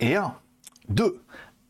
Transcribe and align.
Et 0.00 0.14
1, 0.14 0.32
2, 0.88 1.20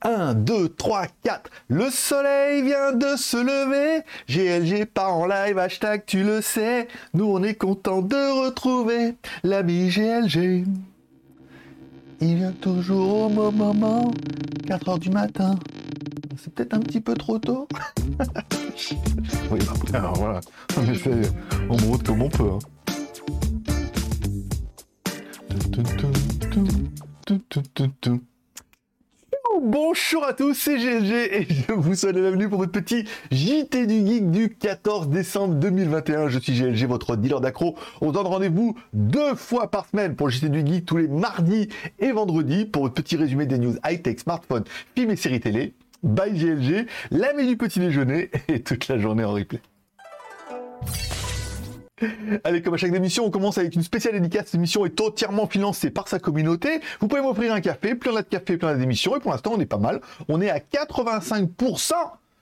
1, 0.03 0.34
2, 0.34 0.69
3, 0.71 1.07
4. 1.23 1.50
Le 1.69 1.91
soleil 1.91 2.62
vient 2.62 2.93
de 2.93 3.17
se 3.17 3.37
lever. 3.37 4.04
GLG 4.29 4.85
pas 4.87 5.08
en 5.08 5.27
live, 5.27 5.58
hashtag 5.58 6.02
tu 6.07 6.23
le 6.23 6.41
sais. 6.42 6.88
Nous 7.14 7.25
on 7.25 7.42
est 7.42 7.54
content 7.54 8.02
de 8.02 8.45
retrouver 8.45 9.16
l'ami 9.43 9.88
GLG. 9.88 10.64
Il 12.20 12.36
vient 12.36 12.52
toujours 12.52 13.27
au 13.27 13.29
moment, 13.29 14.11
4 14.66 14.88
heures 14.88 14.98
du 14.98 15.10
matin. 15.10 15.58
C'est 16.36 16.52
peut-être 16.52 16.74
un 16.74 16.80
petit 16.80 17.00
peu 17.00 17.14
trop 17.14 17.38
tôt. 17.38 17.66
oui, 19.50 19.58
bah 19.92 19.98
alors 19.98 20.14
voilà. 20.14 20.40
On 20.76 20.84
essaie, 20.90 21.22
on 21.68 21.80
monte 21.80 22.04
comme 22.04 22.22
on 22.22 22.29
peut. 22.29 22.50
hein. 22.52 22.58
Bonjour 29.61 30.25
à 30.25 30.35
tous, 30.35 30.54
c'est 30.54 30.76
GLG 30.76 31.12
et 31.12 31.46
je 31.50 31.72
vous 31.72 31.94
souhaite 31.96 32.15
la 32.15 32.23
bienvenue 32.23 32.48
pour 32.48 32.59
votre 32.59 32.71
petit 32.71 33.05
JT 33.33 33.87
du 33.87 34.07
Geek 34.07 34.31
du 34.31 34.51
14 34.51 35.09
décembre 35.09 35.55
2021. 35.57 36.29
Je 36.29 36.39
suis 36.39 36.53
GLG, 36.53 36.87
votre 36.87 37.17
dealer 37.17 37.41
d'accro. 37.41 37.77
On 38.01 38.12
donne 38.12 38.27
rendez-vous 38.27 38.77
deux 38.93 39.34
fois 39.34 39.71
par 39.71 39.87
semaine 39.89 40.15
pour 40.15 40.29
le 40.29 40.33
JT 40.33 40.48
du 40.48 40.65
Geek 40.65 40.87
tous 40.87 40.98
les 40.98 41.09
mardis 41.09 41.69
et 41.98 42.12
vendredis 42.12 42.67
pour 42.67 42.83
votre 42.83 42.95
petit 42.95 43.17
résumé 43.17 43.47
des 43.47 43.59
news 43.59 43.75
high-tech, 43.84 44.20
smartphone, 44.20 44.65
films 44.95 45.11
et 45.11 45.17
séries 45.17 45.41
télé. 45.41 45.75
By 46.05 46.31
GLG, 46.31 46.87
la 47.11 47.33
du 47.33 47.56
petit 47.56 47.81
déjeuner 47.81 48.31
et 48.47 48.62
toute 48.62 48.87
la 48.87 48.98
journée 48.98 49.25
en 49.25 49.33
replay. 49.33 49.61
Allez, 52.45 52.62
comme 52.62 52.75
à 52.75 52.77
chaque 52.77 52.95
émission, 52.95 53.25
on 53.25 53.30
commence 53.30 53.59
avec 53.59 53.75
une 53.75 53.83
spéciale 53.83 54.15
dédicace. 54.15 54.47
Cette 54.47 54.55
émission 54.55 54.87
est 54.87 55.01
entièrement 55.01 55.47
financée 55.47 55.91
par 55.91 56.09
sa 56.09 56.19
communauté. 56.19 56.80
Vous 57.01 57.09
pouvez 57.09 57.23
m'offrir 57.23 57.52
un 57.52 57.61
café, 57.61 57.95
plus 57.95 58.11
on 58.11 58.15
de 58.15 58.20
café, 58.23 58.56
plus 58.56 58.66
on 58.66 58.70
a 58.70 58.75
d'émissions. 58.75 59.16
Et 59.16 59.20
pour 59.20 59.30
l'instant, 59.30 59.52
on 59.55 59.61
est 59.61 59.66
pas 59.66 59.79
mal. 59.79 60.01
On 60.29 60.41
est 60.41 60.51
à 60.51 60.59
85% 60.59 61.95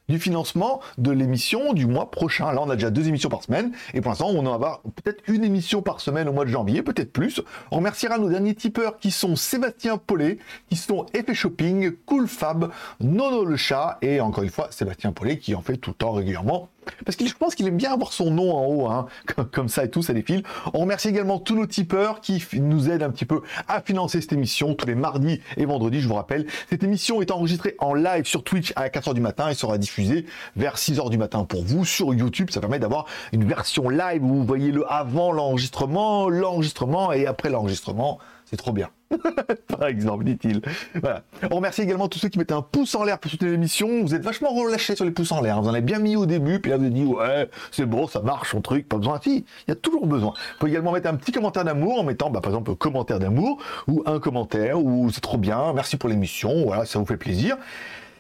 du 0.09 0.19
financement 0.19 0.81
de 0.99 1.11
l'émission 1.11 1.73
du 1.73 1.87
mois 1.87 2.11
prochain. 2.11 2.53
Là, 2.53 2.63
on 2.63 2.71
a 2.71 2.77
déjà 2.77 2.91
deux 2.91 3.09
émissions 3.09 3.29
par 3.29 3.43
semaine. 3.43 3.73
Et 3.95 4.01
pour 4.01 4.11
l'instant, 4.11 4.29
on 4.29 4.47
en 4.47 4.59
va 4.59 4.81
peut-être 4.95 5.23
une 5.29 5.45
émission 5.45 5.83
par 5.83 6.01
semaine 6.01 6.29
au 6.29 6.33
mois 6.33 6.45
de 6.45 6.51
janvier, 6.51 6.83
peut-être 6.83 7.13
plus. 7.13 7.41
On 7.71 7.77
remerciera 7.77 8.19
nos 8.19 8.29
derniers 8.29 8.55
tipeurs 8.55 8.99
qui 8.99 9.11
sont 9.11 9.37
Sébastien 9.37 9.99
Paulet, 9.99 10.39
qui 10.69 10.77
sont 10.77 11.07
Effet 11.13 11.35
Shopping, 11.35 11.93
Cool 12.07 12.29
Fab, 12.29 12.71
Nono 13.01 13.45
le 13.45 13.57
chat 13.57 13.99
et 14.03 14.21
encore 14.21 14.45
une 14.45 14.51
fois, 14.51 14.69
Sébastien 14.71 15.13
Paulet 15.13 15.39
qui 15.39 15.55
en 15.55 15.63
fait 15.63 15.77
tout 15.77 15.91
le 15.91 15.97
temps 15.97 16.13
régulièrement. 16.13 16.69
Parce 17.05 17.17
que 17.17 17.27
je 17.27 17.35
pense 17.35 17.55
qu'il 17.55 17.67
aime 17.67 17.77
bien 17.77 17.93
avoir 17.93 18.13
son 18.13 18.31
nom 18.31 18.55
en 18.55 18.67
haut, 18.67 18.87
hein, 18.87 19.07
comme, 19.53 19.69
ça 19.69 19.85
et 19.85 19.91
tout, 19.91 20.03
ça 20.03 20.13
défile. 20.13 20.43
On 20.75 20.81
remercie 20.81 21.09
également 21.09 21.39
tous 21.39 21.55
nos 21.55 21.67
tipeurs 21.67 22.21
qui 22.21 22.43
nous 22.55 22.91
aident 22.91 23.03
un 23.03 23.11
petit 23.11 23.25
peu 23.25 23.43
à 23.69 23.81
financer 23.81 24.21
cette 24.21 24.33
émission 24.33 24.75
tous 24.75 24.87
les 24.87 24.95
mardis 24.95 25.41
et 25.57 25.65
vendredis, 25.65 26.01
je 26.01 26.09
vous 26.09 26.15
rappelle. 26.15 26.47
Cette 26.71 26.83
émission 26.83 27.23
est 27.23 27.31
enregistrée 27.31 27.77
en 27.79 27.95
live 27.95 28.25
sur 28.25 28.45
Twitch 28.45 28.73
à 28.77 28.89
4h 28.89 29.15
du 29.15 29.21
matin 29.21 29.49
et 29.49 29.55
sera 29.55 29.79
diffusée 29.79 30.27
vers 30.57 30.77
6h 30.77 31.11
du 31.11 31.19
matin 31.19 31.45
pour 31.45 31.63
vous 31.63 31.85
sur 31.85 32.15
YouTube. 32.15 32.51
Ça 32.51 32.61
permet 32.61 32.79
d'avoir 32.79 33.07
une 33.33 33.45
version 33.45 33.89
live 33.89 34.23
où 34.23 34.29
vous 34.29 34.45
voyez 34.45 34.73
le 34.73 34.91
avant 34.91 35.33
l'enregistrement, 35.33 36.29
l'enregistrement 36.29 37.13
et 37.13 37.27
après 37.27 37.51
l'enregistrement. 37.51 38.19
C'est 38.45 38.57
trop 38.57 38.73
bien. 38.73 38.89
Par 39.69 39.87
exemple, 39.87 40.25
dit-il. 40.25 40.61
Voilà. 40.95 41.23
On 41.51 41.57
remercie 41.57 41.83
également 41.83 42.09
tous 42.09 42.19
ceux 42.19 42.29
qui 42.29 42.39
mettent 42.39 42.53
un 42.53 42.63
pouce 42.63 42.95
en 42.95 43.05
l'air 43.05 43.19
pour 43.19 43.31
soutenir 43.31 43.53
l'émission. 43.53 44.03
Vous 44.03 44.15
êtes 44.15 44.23
vachement 44.23 44.51
relâchés 44.51 44.97
sur 44.97 45.05
les 45.05 45.11
pouces 45.11 45.33
en 45.33 45.41
l'air. 45.41 45.61
Vous 45.61 45.69
en 45.69 45.73
avez 45.73 45.83
bien 45.83 45.99
mis 45.99 46.17
au 46.17 46.27
début, 46.27 46.61
puis 46.61 46.71
là 46.71 46.77
vous 46.77 46.85
avez 46.85 46.93
dit 46.93 47.05
ouais, 47.05 47.49
c'est 47.71 47.87
bon, 47.87 48.07
ça 48.07 48.21
marche, 48.21 48.51
son 48.51 48.61
truc, 48.61 48.89
pas 48.89 48.97
besoin. 48.99 49.21
Si, 49.23 49.45
il 49.67 49.71
y 49.71 49.73
a 49.73 49.77
toujours 49.77 50.07
besoin. 50.07 50.31
Vous 50.31 50.59
pouvez 50.59 50.73
également 50.73 50.93
mettre 50.93 51.09
un 51.09 51.15
petit 51.15 51.33
commentaire 51.33 51.65
d'amour 51.65 52.01
en 52.01 52.05
mettant, 52.05 52.31
bah, 52.31 52.41
par 52.41 52.53
exemple, 52.53 52.75
commentaire 52.75 53.19
d'amour 53.19 53.63
ou 53.87 54.03
un 54.07 54.19
commentaire 54.19 54.83
ou 54.83 55.11
c'est 55.11 55.21
trop 55.21 55.39
bien, 55.39 55.73
merci 55.73 55.97
pour 55.97 56.09
l'émission, 56.09 56.65
voilà, 56.65 56.85
ça 56.85 56.99
vous 56.99 57.07
fait 57.07 57.17
plaisir. 57.17 57.57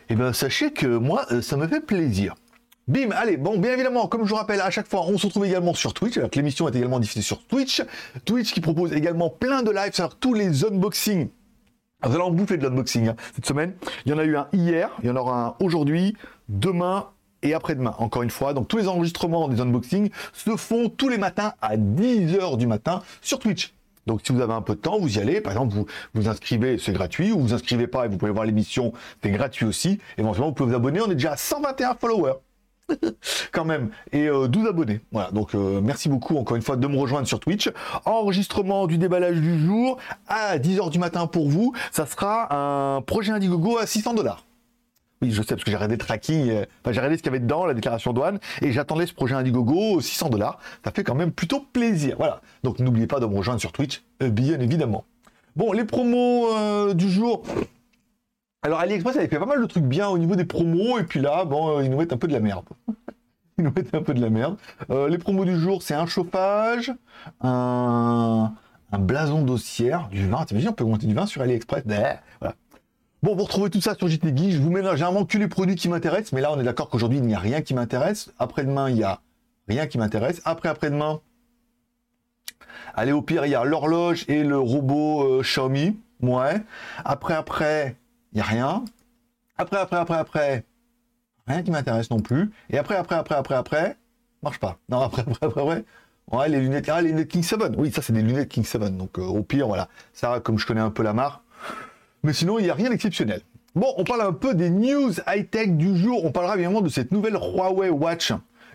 Et 0.09 0.14
ben 0.14 0.33
sachez 0.33 0.73
que 0.73 0.87
moi, 0.87 1.27
euh, 1.33 1.42
ça 1.42 1.57
me 1.57 1.67
fait 1.67 1.81
plaisir. 1.81 2.34
Bim, 2.89 3.11
allez, 3.11 3.37
bon, 3.37 3.59
bien 3.59 3.73
évidemment, 3.73 4.06
comme 4.06 4.25
je 4.25 4.31
vous 4.31 4.37
rappelle, 4.37 4.61
à 4.61 4.70
chaque 4.70 4.87
fois, 4.87 5.02
on 5.08 5.19
se 5.19 5.27
retrouve 5.27 5.45
également 5.45 5.74
sur 5.74 5.92
Twitch, 5.92 6.19
alors 6.19 6.30
que 6.30 6.36
l'émission 6.36 6.69
est 6.69 6.77
également 6.77 7.01
diffusée 7.01 7.23
sur 7.23 7.45
Twitch. 7.45 7.83
Twitch 8.24 8.52
qui 8.52 8.61
propose 8.61 8.92
également 8.92 9.29
plein 9.29 9.64
de 9.64 9.73
lives, 9.73 9.91
c'est-à-dire 9.92 10.17
tous 10.19 10.35
les 10.35 10.64
unboxings. 10.64 11.29
Vous 12.05 12.14
allez 12.14 12.23
en 12.23 12.30
bouffer 12.30 12.58
de 12.58 12.63
l'unboxing 12.63 13.08
hein, 13.08 13.17
cette 13.35 13.46
semaine. 13.46 13.75
Il 14.05 14.13
y 14.13 14.14
en 14.14 14.19
a 14.19 14.25
eu 14.25 14.36
un 14.36 14.46
hier, 14.52 14.91
il 15.02 15.08
y 15.08 15.11
en 15.11 15.17
aura 15.17 15.46
un 15.46 15.55
aujourd'hui, 15.58 16.17
demain 16.48 17.08
et 17.42 17.55
après-demain, 17.55 17.96
encore 17.98 18.23
une 18.23 18.30
fois. 18.30 18.55
Donc 18.55 18.69
tous 18.69 18.77
les 18.77 18.86
enregistrements 18.86 19.48
des 19.48 19.61
unboxings 19.61 20.11
se 20.33 20.57
font 20.57 20.89
tous 20.89 21.08
les 21.08 21.19
matins 21.19 21.55
à 21.61 21.77
10h 21.77 22.57
du 22.57 22.69
matin 22.69 23.02
sur 23.20 23.41
Twitch. 23.41 23.75
Donc 24.07 24.20
si 24.25 24.33
vous 24.33 24.41
avez 24.41 24.52
un 24.52 24.63
peu 24.63 24.77
de 24.77 24.80
temps, 24.80 25.01
vous 25.01 25.19
y 25.19 25.20
allez. 25.20 25.41
Par 25.41 25.52
exemple, 25.52 25.75
vous 25.75 25.86
vous 26.14 26.29
inscrivez, 26.29 26.79
c'est 26.79 26.92
gratuit. 26.92 27.33
Ou 27.33 27.41
vous 27.41 27.52
inscrivez 27.52 27.89
pas 27.89 28.05
et 28.05 28.08
vous 28.08 28.17
pouvez 28.17 28.30
voir 28.30 28.45
l'émission, 28.45 28.92
c'est 29.25 29.30
gratuit 29.30 29.67
aussi. 29.67 29.98
Éventuellement, 30.19 30.51
vous 30.51 30.55
pouvez 30.55 30.70
vous 30.70 30.77
abonner. 30.77 31.01
On 31.01 31.11
est 31.11 31.14
déjà 31.14 31.33
à 31.33 31.36
121 31.36 31.96
followers 31.96 32.35
quand 33.52 33.64
même, 33.64 33.91
et 34.13 34.29
euh, 34.29 34.48
12 34.48 34.69
abonnés. 34.69 35.01
Voilà, 35.13 35.30
donc 35.30 35.55
euh, 35.55 35.80
merci 35.80 36.08
beaucoup 36.08 36.36
encore 36.36 36.57
une 36.57 36.63
fois 36.63 36.77
de 36.77 36.86
me 36.86 36.97
rejoindre 36.97 37.27
sur 37.27 37.41
Twitch. 37.41 37.70
Enregistrement 38.05 38.86
du 38.86 38.98
déballage 38.98 39.41
du 39.41 39.58
jour 39.58 39.98
à 40.29 40.58
10h 40.58 40.91
du 40.91 40.98
matin 40.98 41.27
pour 41.27 41.48
vous. 41.48 41.73
Ça 41.91 42.07
sera 42.07 42.96
un 42.96 43.02
projet 43.02 43.33
Indiegogo 43.33 43.79
à 43.79 43.86
600 43.86 44.14
dollars. 44.14 44.45
Oui, 45.23 45.30
je 45.30 45.41
sais, 45.41 45.55
parce 45.55 45.64
que 45.64 45.70
j'ai 45.70 45.77
regardé 45.77 45.95
le 45.95 46.01
tracking, 46.01 46.51
euh, 46.51 46.67
enfin 46.83 46.92
j'ai 46.92 47.01
regardé 47.01 47.17
ce 47.17 47.23
qu'il 47.23 47.33
y 47.33 47.35
avait 47.35 47.41
dedans, 47.41 47.64
la 47.64 47.73
déclaration 47.73 48.13
douane, 48.13 48.39
et 48.61 48.70
j'attendais 48.73 49.07
ce 49.07 49.14
projet 49.14 49.35
Indiegogo 49.35 50.01
600 50.01 50.29
dollars. 50.29 50.58
Ça 50.85 50.91
fait 50.91 51.05
quand 51.05 51.14
même 51.14 51.33
plutôt 51.33 51.61
plaisir. 51.61 52.17
Voilà. 52.19 52.42
Donc 52.64 52.80
n'oubliez 52.80 53.07
pas 53.07 53.19
de 53.19 53.27
me 53.27 53.36
rejoindre 53.36 53.61
sur 53.61 53.73
Twitch, 53.73 54.02
euh, 54.23 54.29
bien 54.29 54.61
évidemment. 54.61 55.05
Bon, 55.57 55.73
les 55.73 55.85
promos 55.85 56.51
euh, 56.55 56.92
du 56.92 57.11
jour. 57.11 57.42
Alors 58.66 58.80
AliExpress 58.80 59.16
avait 59.16 59.28
fait 59.28 59.38
pas 59.38 59.46
mal 59.46 59.60
de 59.60 59.66
trucs 59.66 59.84
bien 59.84 60.08
au 60.08 60.18
niveau 60.18 60.34
des 60.34 60.44
promos, 60.44 60.98
et 60.98 61.04
puis 61.04 61.20
là, 61.20 61.44
bon, 61.44 61.78
euh, 61.78 61.84
ils 61.84 61.88
nous 61.88 61.98
mettent 61.98 62.12
un 62.12 62.16
peu 62.16 62.27
de 62.27 62.32
la 62.32 62.40
merde. 62.40 62.64
ils 63.58 63.64
nous 63.64 63.70
mettent 63.70 63.94
un 63.94 64.02
peu 64.02 64.12
de 64.12 64.20
la 64.20 64.28
merde. 64.28 64.56
Euh, 64.90 65.08
les 65.08 65.18
promos 65.18 65.44
du 65.44 65.56
jour, 65.56 65.84
c'est 65.84 65.94
un 65.94 66.06
chauffage, 66.06 66.92
un, 67.42 68.52
blason 68.98 69.42
d'ossière, 69.42 70.08
du 70.08 70.27
vin. 70.27 70.44
T'imagines, 70.44 70.70
on 70.70 70.72
peut 70.72 70.82
monter 70.82 71.06
du 71.06 71.14
vin 71.14 71.27
sur 71.27 71.42
AliExpress 71.42 71.84
Voilà. 71.86 72.56
Bon, 73.22 73.36
vous 73.36 73.44
retrouvez 73.44 73.70
tout 73.70 73.80
ça 73.80 73.94
sur 73.94 74.08
JT. 74.08 74.34
Je 74.50 74.60
vous 74.60 74.72
mets 74.72 74.83
là, 74.83 74.96
généralement 74.96 75.24
que 75.24 75.38
les 75.38 75.46
produits 75.46 75.77
qui 75.77 75.88
m'intéressent, 75.88 76.33
mais 76.33 76.40
là, 76.40 76.52
on 76.52 76.58
est 76.58 76.64
d'accord 76.64 76.88
qu'aujourd'hui, 76.88 77.20
il 77.20 77.24
n'y 77.24 77.36
a 77.36 77.38
rien 77.38 77.62
qui 77.62 77.72
m'intéresse. 77.72 78.33
Après-demain, 78.40 78.90
il 78.90 78.96
y 78.96 79.04
a 79.04 79.20
rien 79.68 79.86
qui 79.86 79.96
m'intéresse. 79.96 80.42
Après, 80.44 80.68
après-demain, 80.68 81.20
allez, 82.96 83.12
au 83.12 83.22
pire, 83.22 83.46
il 83.46 83.52
y 83.52 83.54
a 83.54 83.62
l'horloge 83.62 84.24
et 84.27 84.42
le 84.42 84.58
robot 84.58 85.38
euh, 85.38 85.42
Xiaomi. 85.42 86.00
Ouais. 86.20 86.62
Après, 87.04 87.34
après, 87.34 87.96
a 88.41 88.45
rien. 88.45 88.85
Après, 89.58 89.79
après, 89.79 89.97
après, 89.97 90.17
après, 90.17 90.64
rien 91.47 91.63
qui 91.63 91.70
m'intéresse 91.70 92.11
non 92.11 92.20
plus. 92.20 92.51
Et 92.70 92.79
après, 92.79 92.97
après, 92.97 93.17
après, 93.17 93.35
après, 93.35 93.55
après, 93.55 93.97
marche 94.42 94.58
pas. 94.58 94.79
Non, 94.89 95.01
après, 95.01 95.23
après, 95.23 95.47
après, 95.47 95.61
après. 95.61 95.85
Ouais, 96.33 96.48
les 96.48 96.61
lunettes, 96.61 96.89
ah, 96.89 97.01
les 97.01 97.11
lunettes 97.11 97.29
King 97.29 97.42
7. 97.42 97.61
Oui, 97.79 97.92
ça, 97.92 98.02
c'est 98.02 98.13
des 98.13 98.23
lunettes 98.23 98.48
King 98.48 98.64
7. 98.64 98.96
Donc, 98.96 99.19
euh, 99.19 99.23
au 99.23 99.42
pire, 99.42 99.69
voilà. 99.69 99.89
Ça, 100.13 100.41
comme 100.41 100.58
je 100.58 100.67
connais 100.67 100.80
un 100.80 100.91
peu 100.91 101.02
la 101.02 101.13
marque. 101.13 101.41
Mais 102.25 102.33
sinon, 102.33 102.58
il 102.58 102.64
n'y 102.64 102.70
a 102.70 102.75
rien 102.75 102.91
d'exceptionnel. 102.91 103.42
Bon, 103.77 103.92
on 103.96 104.05
parle 104.05 104.23
un 104.23 104.33
peu 104.33 104.55
des 104.55 104.70
news 104.70 105.13
high-tech 105.27 105.69
du 105.73 105.96
jour. 105.96 106.25
On 106.25 106.33
parlera 106.33 106.55
évidemment 106.55 106.80
de 106.80 106.89
cette 106.89 107.13
nouvelle 107.13 107.35
Huawei 107.35 107.91
Watch. 107.91 108.33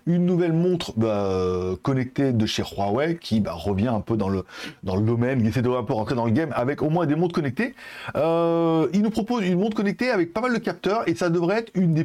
Une 0.08 0.26
nouvelle 0.26 0.54
montre 0.54 0.94
bah, 0.98 1.76
connectée 1.82 2.34
de 2.34 2.46
chez 2.46 2.64
Huawei 2.64 3.18
qui 3.18 3.40
bah, 3.40 3.54
revient 3.54 3.88
un 3.88 4.02
peu 4.02 4.18
dans 4.18 4.30
le, 4.30 4.44
domaine, 4.84 5.42
qui 5.42 5.48
essaie 5.48 5.62
de 5.62 5.70
rentrer 5.70 6.16
dans 6.16 6.26
le 6.26 6.32
game 6.32 6.52
avec 6.56 6.82
au 6.82 6.90
moins 6.90 7.06
des 7.06 7.16
montres 7.16 7.34
connectées. 7.34 7.76
Euh, 8.16 8.88
il 8.94 9.02
nous 9.02 9.10
propose 9.10 9.46
une 9.46 9.60
montre 9.60 9.76
connectée 9.76 10.10
avec 10.10 10.34
pas 10.34 10.42
mal 10.42 10.54
de 10.54 10.60
capteurs 10.60 11.08
et 11.08 11.16
ça 11.16 11.30
devrait 11.30 11.60
être 11.60 11.72
une 11.76 11.94
des 11.94 12.04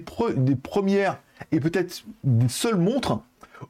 premières 0.56 1.18
et 1.52 1.60
peut-être 1.60 2.04
des 2.24 2.48
seules 2.48 2.78
montres 2.78 3.20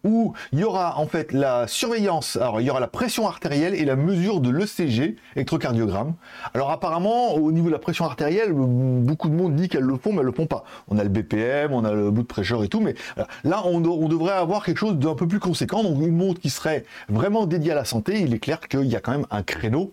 où 0.05 0.33
il 0.53 0.61
y 0.61 0.65
aura 0.65 0.99
en 0.99 1.07
fait 1.07 1.33
la 1.33 1.67
surveillance, 1.67 2.37
alors 2.37 2.61
il 2.61 2.67
y 2.67 2.71
aura 2.71 2.81
la 2.81 2.89
pression 2.89 3.27
artérielle 3.27 3.75
et 3.75 3.85
la 3.85 3.97
mesure 3.97 4.41
de 4.41 4.51
l'ECG, 4.51 5.17
électrocardiogramme. 5.35 6.15
Alors 6.55 6.71
apparemment, 6.71 7.35
au 7.35 7.53
niveau 7.53 7.69
de 7.69 7.73
la 7.73 7.79
pression 7.79 8.05
artérielle, 8.05 8.53
beaucoup 8.53 9.29
de 9.29 9.35
monde 9.35 9.55
dit 9.55 9.69
qu'elles 9.69 9.83
le 9.83 9.97
font, 9.97 10.13
mais 10.13 10.21
elles 10.21 10.27
le 10.27 10.33
font 10.33 10.47
pas. 10.47 10.65
On 10.89 10.99
a 10.99 11.03
le 11.03 11.09
BPM, 11.09 11.73
on 11.73 11.85
a 11.85 11.93
le 11.93 12.11
blood 12.11 12.27
pressure 12.27 12.65
et 12.65 12.69
tout, 12.69 12.81
mais 12.81 12.95
voilà. 13.15 13.29
là, 13.45 13.63
on, 13.65 13.85
on 13.85 14.09
devrait 14.09 14.33
avoir 14.33 14.65
quelque 14.65 14.79
chose 14.79 14.97
d'un 14.97 15.15
peu 15.15 15.27
plus 15.27 15.41
conséquent, 15.41 15.83
donc 15.83 16.01
une 16.01 16.17
montre 16.17 16.41
qui 16.41 16.51
serait 16.51 16.85
vraiment 17.09 17.47
dédiée 17.47 17.73
à 17.73 17.77
la 17.77 17.85
santé. 17.85 18.21
Il 18.21 18.35
est 18.35 18.39
clair 18.39 18.61
qu'il 18.61 18.87
y 18.87 18.97
a 18.97 19.01
quand 19.01 19.13
même 19.13 19.27
un 19.31 19.43
créneau 19.43 19.93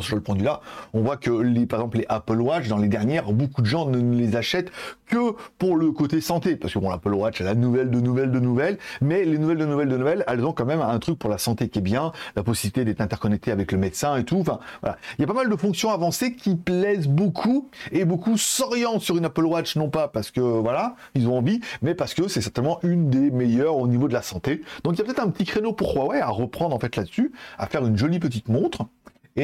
pour 0.00 0.04
ce 0.04 0.14
point 0.14 0.34
de 0.34 0.40
vue-là, 0.40 0.60
on 0.94 1.02
voit 1.02 1.16
que 1.16 1.30
les, 1.30 1.66
par 1.66 1.80
exemple 1.80 1.98
les 1.98 2.06
Apple 2.08 2.40
Watch 2.40 2.68
dans 2.68 2.78
les 2.78 2.88
dernières, 2.88 3.32
beaucoup 3.32 3.60
de 3.60 3.66
gens 3.66 3.86
ne 3.86 4.16
les 4.16 4.36
achètent 4.36 4.70
que 5.06 5.34
pour 5.58 5.76
le 5.76 5.92
côté 5.92 6.20
santé, 6.20 6.56
parce 6.56 6.72
que 6.72 6.78
bon 6.78 6.88
l'Apple 6.88 7.12
Watch 7.12 7.40
elle 7.40 7.48
a 7.48 7.54
nouvelle 7.54 7.90
de 7.90 8.00
nouvelles 8.00 8.30
de 8.30 8.40
nouvelles, 8.40 8.78
mais 9.00 9.24
les 9.24 9.36
nouvelles 9.36 9.58
de 9.58 9.66
nouvelles 9.66 9.88
de 9.88 9.96
nouvelles, 9.96 10.24
elles 10.26 10.44
ont 10.44 10.52
quand 10.52 10.64
même 10.64 10.80
un 10.80 10.98
truc 10.98 11.18
pour 11.18 11.28
la 11.28 11.36
santé 11.36 11.68
qui 11.68 11.80
est 11.80 11.82
bien, 11.82 12.12
la 12.36 12.42
possibilité 12.42 12.84
d'être 12.84 13.00
interconnecté 13.00 13.50
avec 13.50 13.72
le 13.72 13.78
médecin 13.78 14.16
et 14.16 14.24
tout. 14.24 14.38
Enfin 14.38 14.60
voilà, 14.80 14.96
il 15.18 15.22
y 15.22 15.24
a 15.24 15.26
pas 15.26 15.34
mal 15.34 15.50
de 15.50 15.56
fonctions 15.56 15.90
avancées 15.90 16.34
qui 16.34 16.56
plaisent 16.56 17.08
beaucoup 17.08 17.68
et 17.92 18.04
beaucoup 18.04 18.38
s'orientent 18.38 19.02
sur 19.02 19.18
une 19.18 19.26
Apple 19.26 19.44
Watch 19.44 19.76
non 19.76 19.90
pas 19.90 20.08
parce 20.08 20.30
que 20.30 20.40
voilà 20.40 20.94
ils 21.14 21.28
ont 21.28 21.36
envie, 21.36 21.60
mais 21.82 21.94
parce 21.94 22.14
que 22.14 22.28
c'est 22.28 22.40
certainement 22.40 22.78
une 22.84 23.10
des 23.10 23.30
meilleures 23.30 23.76
au 23.76 23.86
niveau 23.86 24.08
de 24.08 24.14
la 24.14 24.22
santé. 24.22 24.62
Donc 24.84 24.94
il 24.94 24.98
y 25.00 25.02
a 25.02 25.04
peut-être 25.04 25.20
un 25.20 25.28
petit 25.30 25.44
créneau 25.44 25.72
pour 25.72 25.94
Huawei 25.94 26.20
à 26.20 26.28
reprendre 26.28 26.74
en 26.74 26.78
fait 26.78 26.96
là-dessus, 26.96 27.32
à 27.58 27.66
faire 27.66 27.84
une 27.84 27.98
jolie 27.98 28.18
petite 28.18 28.48
montre 28.48 28.86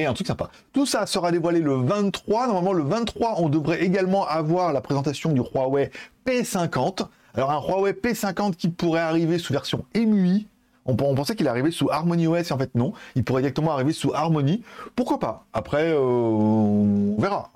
et 0.02 0.06
un 0.06 0.14
truc 0.14 0.26
sympa. 0.26 0.50
Tout 0.72 0.86
ça 0.86 1.06
sera 1.06 1.32
dévoilé 1.32 1.60
le 1.60 1.74
23. 1.74 2.46
Normalement, 2.46 2.72
le 2.72 2.82
23, 2.82 3.36
on 3.38 3.48
devrait 3.48 3.82
également 3.82 4.26
avoir 4.26 4.72
la 4.72 4.80
présentation 4.80 5.32
du 5.32 5.40
Huawei 5.40 5.90
P50. 6.26 7.06
Alors, 7.34 7.50
un 7.50 7.60
Huawei 7.60 7.92
P50 7.92 8.54
qui 8.54 8.68
pourrait 8.68 9.00
arriver 9.00 9.38
sous 9.38 9.52
version 9.52 9.84
EMUI. 9.94 10.46
On, 10.88 10.94
pensait 10.94 11.34
qu'il 11.34 11.48
arrivait 11.48 11.72
sous 11.72 11.90
Harmony 11.90 12.28
OS, 12.28 12.52
en 12.52 12.58
fait 12.58 12.72
non. 12.76 12.92
Il 13.16 13.24
pourrait 13.24 13.42
directement 13.42 13.72
arriver 13.72 13.92
sous 13.92 14.12
Harmony. 14.14 14.62
Pourquoi 14.94 15.18
pas? 15.18 15.44
Après, 15.52 15.90
euh, 15.90 15.98
on 15.98 17.16
verra. 17.18 17.50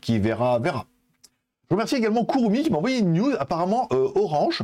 Qui 0.00 0.18
verra, 0.18 0.58
verra. 0.58 0.86
Je 1.68 1.74
remercie 1.74 1.96
également 1.96 2.24
Kurumi 2.24 2.62
qui 2.62 2.70
m'a 2.70 2.78
envoyé 2.78 2.98
une 2.98 3.12
news. 3.12 3.32
Apparemment, 3.38 3.86
euh, 3.92 4.08
Orange 4.14 4.62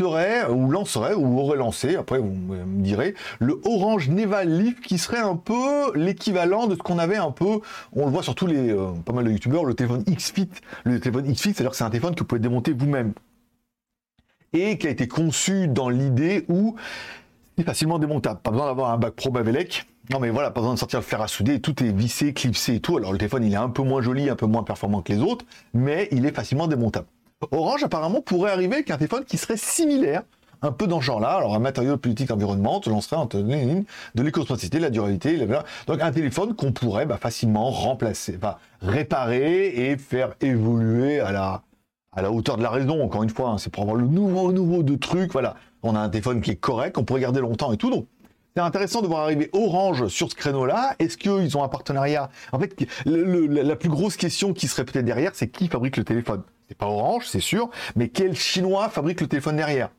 serait 0.00 0.48
ou 0.48 0.70
lancerait 0.70 1.14
ou 1.14 1.40
aurait 1.40 1.56
lancé, 1.56 1.96
après 1.96 2.18
vous 2.18 2.30
me 2.30 2.82
direz, 2.82 3.14
le 3.40 3.60
Orange 3.64 4.08
Neva 4.08 4.44
Leaf 4.44 4.80
qui 4.80 4.96
serait 4.96 5.18
un 5.18 5.34
peu 5.34 5.92
l'équivalent 5.96 6.68
de 6.68 6.74
ce 6.74 6.78
qu'on 6.78 6.98
avait 6.98 7.16
un 7.16 7.32
peu, 7.32 7.60
on 7.92 8.06
le 8.06 8.12
voit 8.12 8.22
sur 8.22 8.36
tous 8.36 8.46
les, 8.46 8.70
euh, 8.70 8.92
pas 9.04 9.12
mal 9.12 9.24
de 9.24 9.30
youtubeurs, 9.30 9.64
le 9.64 9.74
téléphone 9.74 10.04
X-Fit. 10.06 10.50
Le 10.84 11.00
téléphone 11.00 11.28
X-Fit, 11.28 11.52
c'est-à-dire 11.52 11.72
que 11.72 11.76
c'est 11.76 11.84
un 11.84 11.90
téléphone 11.90 12.14
que 12.14 12.20
vous 12.20 12.26
pouvez 12.26 12.40
démonter 12.40 12.72
vous-même. 12.72 13.12
Et 14.52 14.78
qui 14.78 14.86
a 14.86 14.90
été 14.90 15.08
conçu 15.08 15.66
dans 15.66 15.88
l'idée 15.88 16.44
où 16.48 16.76
c'est 17.56 17.64
facilement 17.64 17.98
démontable. 17.98 18.40
Pas 18.40 18.52
besoin 18.52 18.66
d'avoir 18.66 18.92
un 18.92 18.98
bac 18.98 19.14
pro 19.14 19.30
Bavelec. 19.30 19.84
Non 20.10 20.20
mais 20.20 20.30
voilà, 20.30 20.52
pas 20.52 20.60
besoin 20.60 20.74
de 20.74 20.78
sortir 20.78 21.00
le 21.00 21.04
fer 21.04 21.20
à 21.20 21.28
souder, 21.28 21.60
tout 21.60 21.82
est 21.82 21.92
vissé, 21.92 22.32
clipsé 22.32 22.76
et 22.76 22.80
tout. 22.80 22.96
Alors 22.96 23.12
le 23.12 23.18
téléphone 23.18 23.44
il 23.44 23.52
est 23.52 23.56
un 23.56 23.68
peu 23.68 23.82
moins 23.82 24.00
joli, 24.00 24.30
un 24.30 24.36
peu 24.36 24.46
moins 24.46 24.62
performant 24.62 25.02
que 25.02 25.12
les 25.12 25.20
autres, 25.20 25.44
mais 25.74 26.08
il 26.12 26.24
est 26.24 26.34
facilement 26.34 26.68
démontable. 26.68 27.08
Orange 27.52 27.84
apparemment 27.84 28.20
pourrait 28.20 28.50
arriver 28.50 28.74
avec 28.74 28.90
un 28.90 28.96
téléphone 28.96 29.24
qui 29.24 29.38
serait 29.38 29.56
similaire, 29.56 30.22
un 30.60 30.72
peu 30.72 30.88
dans 30.88 31.00
ce 31.00 31.06
genre-là. 31.06 31.30
Alors 31.30 31.54
un 31.54 31.60
matériau 31.60 31.96
politique 31.96 32.30
environnement, 32.32 32.80
te 32.80 32.90
lancerait 32.90 33.16
de 33.16 34.22
l'éco-spacité, 34.22 34.80
la 34.80 34.90
durabilité, 34.90 35.38
donc 35.86 36.00
un 36.00 36.10
téléphone 36.10 36.54
qu'on 36.54 36.72
pourrait 36.72 37.06
bah, 37.06 37.16
facilement 37.16 37.70
remplacer, 37.70 38.38
réparer 38.82 39.68
et 39.68 39.96
faire 39.96 40.34
évoluer 40.40 41.20
à 41.20 41.30
la, 41.30 42.30
hauteur 42.30 42.56
de 42.56 42.62
la 42.62 42.70
raison. 42.70 43.04
Encore 43.04 43.22
une 43.22 43.30
fois, 43.30 43.50
hein, 43.50 43.58
c'est 43.58 43.70
pour 43.70 43.84
avoir 43.84 43.96
le 43.96 44.06
nouveau 44.06 44.50
nouveau 44.50 44.82
de 44.82 44.96
trucs. 44.96 45.32
Voilà, 45.32 45.54
on 45.84 45.94
a 45.94 46.00
un 46.00 46.08
téléphone 46.08 46.40
qui 46.40 46.50
est 46.50 46.56
correct, 46.56 46.96
qu'on 46.96 47.04
pourrait 47.04 47.20
garder 47.20 47.40
longtemps 47.40 47.72
et 47.72 47.76
tout. 47.76 47.90
Donc 47.90 48.06
c'est 48.56 48.62
intéressant 48.62 49.00
de 49.00 49.06
voir 49.06 49.22
arriver 49.22 49.48
Orange 49.52 50.08
sur 50.08 50.28
ce 50.28 50.34
créneau-là. 50.34 50.96
Est-ce 50.98 51.16
qu'ils 51.16 51.56
ont 51.56 51.62
un 51.62 51.68
partenariat? 51.68 52.30
En 52.50 52.58
fait, 52.58 52.74
la 53.06 53.76
plus 53.76 53.90
grosse 53.90 54.16
question 54.16 54.52
qui 54.52 54.66
serait 54.66 54.84
peut-être 54.84 55.04
derrière, 55.04 55.30
c'est 55.34 55.46
qui 55.46 55.68
fabrique 55.68 55.96
le 55.96 56.02
téléphone? 56.02 56.42
C'est 56.68 56.76
pas 56.76 56.86
Orange, 56.86 57.26
c'est 57.26 57.40
sûr, 57.40 57.70
mais 57.96 58.10
quel 58.10 58.36
Chinois 58.36 58.90
fabrique 58.90 59.22
le 59.22 59.26
téléphone 59.26 59.56
derrière? 59.56 59.90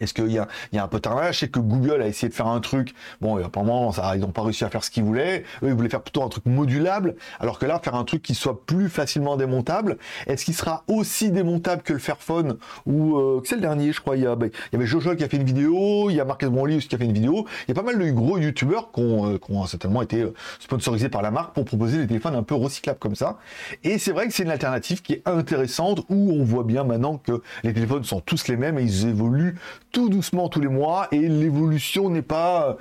Est-ce 0.00 0.12
qu'il 0.12 0.32
y, 0.32 0.38
a, 0.38 0.48
un 0.72 0.88
peu 0.88 0.98
tard 0.98 1.32
Je 1.32 1.38
sais 1.38 1.48
que 1.48 1.60
Google 1.60 2.02
a 2.02 2.08
essayé 2.08 2.28
de 2.28 2.34
faire 2.34 2.48
un 2.48 2.58
truc. 2.58 2.94
Bon, 3.20 3.36
apparemment, 3.36 3.92
ils 4.14 4.20
n'ont 4.20 4.32
pas 4.32 4.42
réussi 4.42 4.64
à 4.64 4.68
faire 4.68 4.82
ce 4.82 4.90
qu'ils 4.90 5.04
voulaient. 5.04 5.44
Eux, 5.62 5.68
ils 5.68 5.72
voulaient 5.72 5.88
faire 5.88 6.02
plutôt 6.02 6.24
un 6.24 6.28
truc 6.28 6.46
modulable. 6.46 7.14
Alors 7.38 7.60
que 7.60 7.66
là, 7.66 7.78
faire 7.78 7.94
un 7.94 8.02
truc 8.02 8.20
qui 8.20 8.34
soit 8.34 8.66
plus 8.66 8.88
facilement 8.88 9.36
démontable. 9.36 9.98
Est-ce 10.26 10.44
qu'il 10.44 10.54
sera 10.54 10.82
aussi 10.88 11.30
démontable 11.30 11.82
que 11.82 11.92
le 11.92 12.00
Fairphone 12.00 12.58
Ou 12.86 13.16
euh, 13.16 13.40
c'est 13.44 13.54
le 13.54 13.60
dernier, 13.60 13.92
je 13.92 14.00
crois? 14.00 14.16
Il 14.16 14.24
y, 14.24 14.26
a, 14.26 14.34
ben, 14.34 14.50
il 14.72 14.74
y 14.74 14.76
avait 14.76 14.86
Jojo 14.86 15.14
qui 15.14 15.22
a 15.22 15.28
fait 15.28 15.36
une 15.36 15.44
vidéo. 15.44 16.10
Il 16.10 16.16
y 16.16 16.20
a 16.20 16.24
Marcus 16.24 16.48
Brownlee 16.48 16.76
aussi 16.78 16.88
qui 16.88 16.96
a 16.96 16.98
fait 16.98 17.04
une 17.04 17.12
vidéo. 17.12 17.46
Il 17.68 17.74
y 17.74 17.78
a 17.78 17.80
pas 17.80 17.86
mal 17.86 17.96
de 17.96 18.10
gros 18.10 18.36
youtubeurs 18.38 18.90
qui 18.90 19.00
ont, 19.00 19.30
euh, 19.30 19.38
ont 19.48 19.64
certainement 19.66 20.02
été 20.02 20.22
euh, 20.22 20.34
sponsorisés 20.58 21.08
par 21.08 21.22
la 21.22 21.30
marque 21.30 21.54
pour 21.54 21.64
proposer 21.64 21.98
des 21.98 22.08
téléphones 22.08 22.34
un 22.34 22.42
peu 22.42 22.56
recyclables 22.56 22.98
comme 22.98 23.14
ça. 23.14 23.38
Et 23.84 23.98
c'est 23.98 24.10
vrai 24.10 24.26
que 24.26 24.34
c'est 24.34 24.42
une 24.42 24.50
alternative 24.50 25.02
qui 25.02 25.12
est 25.12 25.22
intéressante 25.24 26.00
où 26.08 26.32
on 26.32 26.42
voit 26.42 26.64
bien 26.64 26.82
maintenant 26.82 27.18
que 27.18 27.42
les 27.62 27.72
téléphones 27.72 28.02
sont 28.02 28.20
tous 28.20 28.48
les 28.48 28.56
mêmes 28.56 28.76
et 28.80 28.82
ils 28.82 29.06
évoluent 29.06 29.54
tout 29.94 30.08
doucement 30.10 30.48
tous 30.48 30.60
les 30.60 30.68
mois 30.68 31.06
et 31.12 31.20
l'évolution 31.20 32.10
n'est 32.10 32.20
pas 32.20 32.76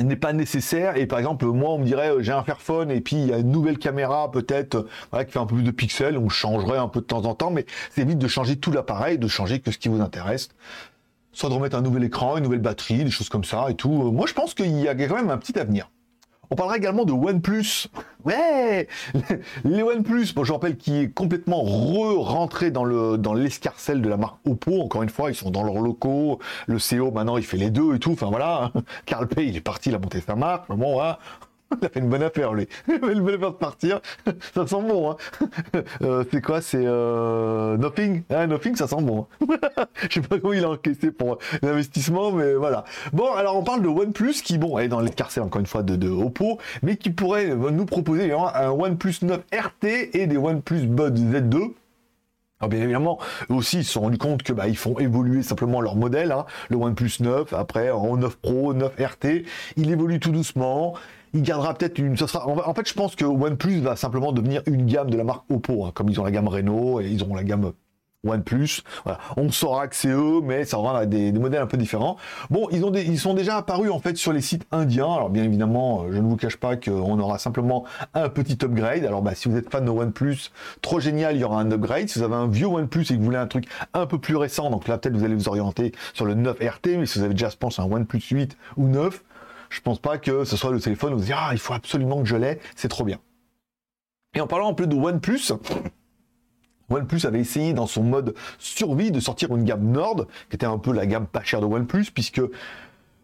n'est 0.00 0.16
pas 0.16 0.32
nécessaire. 0.32 0.96
Et 0.96 1.06
par 1.06 1.18
exemple 1.18 1.44
moi 1.46 1.70
on 1.70 1.78
me 1.78 1.84
dirait 1.84 2.10
euh, 2.10 2.22
j'ai 2.22 2.32
un 2.32 2.42
Fairphone 2.42 2.90
et 2.90 3.00
puis 3.00 3.16
il 3.16 3.26
y 3.26 3.32
a 3.32 3.38
une 3.38 3.50
nouvelle 3.50 3.78
caméra 3.78 4.30
peut-être 4.30 4.86
euh, 5.12 5.24
qui 5.24 5.32
fait 5.32 5.38
un 5.38 5.46
peu 5.46 5.56
plus 5.56 5.64
de 5.64 5.70
pixels. 5.70 6.16
On 6.16 6.30
changerait 6.30 6.78
un 6.78 6.88
peu 6.88 7.00
de 7.00 7.06
temps 7.06 7.26
en 7.26 7.34
temps 7.34 7.50
mais 7.50 7.66
c'est 7.90 8.04
vite 8.04 8.18
de 8.18 8.28
changer 8.28 8.56
tout 8.56 8.72
l'appareil 8.72 9.18
de 9.18 9.28
changer 9.28 9.60
que 9.60 9.70
ce 9.70 9.78
qui 9.78 9.88
vous 9.88 10.00
intéresse. 10.00 10.48
Soit 11.32 11.50
de 11.50 11.54
remettre 11.54 11.76
un 11.76 11.82
nouvel 11.82 12.04
écran 12.04 12.38
une 12.38 12.44
nouvelle 12.44 12.60
batterie 12.60 13.04
des 13.04 13.10
choses 13.10 13.28
comme 13.28 13.44
ça 13.44 13.66
et 13.68 13.74
tout. 13.74 13.90
Moi 13.90 14.26
je 14.26 14.32
pense 14.32 14.54
qu'il 14.54 14.80
y 14.80 14.88
a 14.88 14.94
quand 14.94 15.16
même 15.16 15.30
un 15.30 15.38
petit 15.38 15.58
avenir 15.58 15.90
on 16.50 16.56
parlera 16.56 16.76
également 16.76 17.04
de 17.04 17.12
OnePlus. 17.12 17.88
Ouais 18.24 18.88
Les 19.64 19.82
OnePlus, 19.82 20.32
bon, 20.34 20.44
je 20.44 20.52
rappelle, 20.52 20.76
qui 20.76 20.96
est 20.96 21.08
complètement 21.10 21.62
re-rentré 21.62 22.70
dans 22.70 22.84
le 22.84 23.16
dans 23.18 23.34
l'escarcelle 23.34 24.02
de 24.02 24.08
la 24.08 24.16
marque 24.16 24.38
Oppo. 24.46 24.80
Encore 24.80 25.02
une 25.02 25.08
fois, 25.08 25.30
ils 25.30 25.34
sont 25.34 25.50
dans 25.50 25.62
leurs 25.62 25.80
locaux. 25.80 26.38
Le 26.66 26.76
CEO, 26.76 27.10
maintenant, 27.10 27.36
il 27.36 27.44
fait 27.44 27.56
les 27.56 27.70
deux 27.70 27.94
et 27.94 27.98
tout. 27.98 28.12
Enfin, 28.12 28.28
voilà. 28.28 28.72
Carl 29.06 29.26
Pay, 29.28 29.46
il 29.46 29.56
est 29.56 29.60
parti, 29.60 29.90
il 29.90 29.94
a 29.94 29.98
monté 29.98 30.20
sa 30.20 30.34
marque. 30.34 30.68
Bon, 30.68 30.94
voilà. 30.94 31.18
Il 31.80 31.84
a 31.84 31.88
fait 31.88 32.00
une 32.00 32.08
bonne 32.08 32.22
affaire, 32.22 32.54
lui. 32.54 32.66
Il 32.88 32.94
a 32.94 32.98
fait 32.98 33.12
une 33.12 33.22
bonne 33.22 33.34
affaire 33.34 33.52
de 33.52 33.56
partir. 33.56 34.00
Ça 34.54 34.66
sent 34.66 34.82
bon, 34.82 35.10
hein. 35.10 35.16
Euh, 36.02 36.24
c'est 36.30 36.40
quoi 36.40 36.60
C'est 36.60 36.82
euh, 36.84 37.76
Nothing 37.76 38.22
ah, 38.30 38.46
Nothing, 38.46 38.76
ça 38.76 38.86
sent 38.86 39.02
bon. 39.02 39.26
Hein. 39.40 39.86
Je 40.08 40.14
sais 40.14 40.20
pas 40.20 40.38
comment 40.38 40.52
il 40.52 40.64
a 40.64 40.70
encaissé 40.70 41.10
pour 41.10 41.38
l'investissement, 41.62 42.32
mais 42.32 42.54
voilà. 42.54 42.84
Bon, 43.12 43.32
alors 43.32 43.56
on 43.56 43.64
parle 43.64 43.82
de 43.82 43.88
OnePlus 43.88 44.34
qui, 44.44 44.58
bon, 44.58 44.78
est 44.78 44.88
dans 44.88 45.00
l'escarcelle 45.00 45.42
encore 45.42 45.60
une 45.60 45.66
fois 45.66 45.82
de, 45.82 46.08
Oppo, 46.08 46.58
mais 46.82 46.96
qui 46.96 47.10
pourrait 47.10 47.48
nous 47.48 47.84
proposer 47.84 48.32
un 48.32 48.70
OnePlus 48.70 49.16
9 49.22 49.40
RT 49.52 49.86
et 50.14 50.26
des 50.26 50.36
OnePlus 50.36 50.86
Bud 50.86 51.18
Z2. 51.18 51.72
Alors 52.60 52.70
bien 52.70 52.80
évidemment, 52.80 53.18
eux 53.50 53.54
aussi, 53.54 53.78
ils 53.78 53.84
se 53.84 53.92
sont 53.92 54.00
rendus 54.00 54.18
compte 54.18 54.42
que 54.42 54.52
bah, 54.52 54.66
ils 54.66 54.76
font 54.76 54.98
évoluer 54.98 55.42
simplement 55.42 55.80
leur 55.80 55.94
modèle. 55.94 56.32
Hein. 56.32 56.44
Le 56.70 56.76
OnePlus 56.76 57.12
9, 57.20 57.52
après 57.52 57.90
en 57.90 58.16
9 58.16 58.36
Pro, 58.36 58.74
9 58.74 58.92
RT, 58.98 59.44
il 59.76 59.90
évolue 59.90 60.18
tout 60.18 60.32
doucement 60.32 60.94
il 61.34 61.42
gardera 61.42 61.74
peut-être 61.74 61.98
une. 61.98 62.16
en 62.34 62.74
fait, 62.74 62.88
je 62.88 62.94
pense 62.94 63.16
que 63.16 63.24
OnePlus 63.24 63.80
va 63.80 63.96
simplement 63.96 64.32
devenir 64.32 64.62
une 64.66 64.86
gamme 64.86 65.10
de 65.10 65.16
la 65.16 65.24
marque 65.24 65.44
Oppo, 65.50 65.84
hein, 65.84 65.92
comme 65.94 66.08
ils 66.08 66.20
ont 66.20 66.24
la 66.24 66.30
gamme 66.30 66.48
Renault 66.48 67.00
et 67.00 67.08
ils 67.08 67.22
auront 67.22 67.34
la 67.34 67.44
gamme 67.44 67.72
OnePlus. 68.26 68.82
Voilà. 69.04 69.18
On 69.36 69.50
saura 69.50 69.88
que 69.88 69.94
c'est 69.94 70.08
eux, 70.08 70.40
mais 70.42 70.64
ça 70.64 70.78
aura 70.78 71.06
des, 71.06 71.32
modèles 71.32 71.62
un 71.62 71.66
peu 71.66 71.76
différents. 71.76 72.16
Bon, 72.50 72.68
ils, 72.70 72.84
ont 72.84 72.92
sont 73.16 73.34
déjà 73.34 73.56
apparus 73.56 73.90
en 73.90 74.00
fait 74.00 74.16
sur 74.16 74.32
les 74.32 74.40
sites 74.40 74.66
indiens. 74.72 75.12
Alors 75.12 75.30
bien 75.30 75.44
évidemment, 75.44 76.02
euh, 76.02 76.12
je 76.12 76.18
ne 76.18 76.28
vous 76.28 76.36
cache 76.36 76.56
pas 76.56 76.76
qu'on 76.76 77.18
aura 77.18 77.38
simplement 77.38 77.84
un 78.14 78.28
petit 78.28 78.58
upgrade. 78.64 79.04
Alors 79.04 79.22
bah, 79.22 79.34
si 79.34 79.48
vous 79.48 79.56
êtes 79.56 79.70
fan 79.70 79.84
de 79.84 79.90
OnePlus, 79.90 80.50
trop 80.82 81.00
génial, 81.00 81.36
il 81.36 81.40
y 81.40 81.44
aura 81.44 81.60
un 81.60 81.70
upgrade. 81.70 82.08
Si 82.08 82.18
vous 82.18 82.24
avez 82.24 82.34
un 82.34 82.48
vieux 82.48 82.66
OnePlus 82.66 83.02
et 83.02 83.14
que 83.14 83.18
vous 83.18 83.24
voulez 83.24 83.38
un 83.38 83.46
truc 83.46 83.68
un 83.94 84.06
peu 84.06 84.18
plus 84.18 84.36
récent, 84.36 84.70
donc 84.70 84.88
là 84.88 84.98
peut-être 84.98 85.16
vous 85.16 85.24
allez 85.24 85.34
vous 85.34 85.48
orienter 85.48 85.92
sur 86.14 86.24
le 86.24 86.34
9 86.34 86.58
RT, 86.58 86.86
mais 86.98 87.06
si 87.06 87.18
vous 87.18 87.24
avez 87.24 87.34
déjà, 87.34 87.48
je 87.48 87.56
pense, 87.56 87.78
un 87.78 87.84
OnePlus 87.84 88.22
8 88.30 88.56
ou 88.76 88.88
9, 88.88 89.22
je 89.70 89.80
pense 89.80 89.98
pas 89.98 90.18
que 90.18 90.44
ce 90.44 90.56
soit 90.56 90.70
le 90.70 90.80
téléphone 90.80 91.14
où 91.14 91.18
vous 91.18 91.24
dites 91.24 91.34
ah 91.36 91.50
il 91.52 91.58
faut 91.58 91.74
absolument 91.74 92.22
que 92.22 92.28
je 92.28 92.36
l'ai, 92.36 92.60
c'est 92.76 92.88
trop 92.88 93.04
bien. 93.04 93.18
Et 94.34 94.40
en 94.40 94.46
parlant 94.46 94.70
un 94.70 94.74
peu 94.74 94.86
de 94.86 94.94
OnePlus, 94.94 95.52
OnePlus 96.90 97.26
avait 97.26 97.40
essayé 97.40 97.72
dans 97.72 97.86
son 97.86 98.02
mode 98.02 98.34
survie 98.58 99.10
de 99.10 99.20
sortir 99.20 99.54
une 99.54 99.64
gamme 99.64 99.90
Nord, 99.90 100.26
qui 100.48 100.56
était 100.56 100.66
un 100.66 100.78
peu 100.78 100.92
la 100.92 101.06
gamme 101.06 101.26
pas 101.26 101.42
chère 101.42 101.60
de 101.60 101.66
OnePlus, 101.66 102.06
puisque 102.12 102.40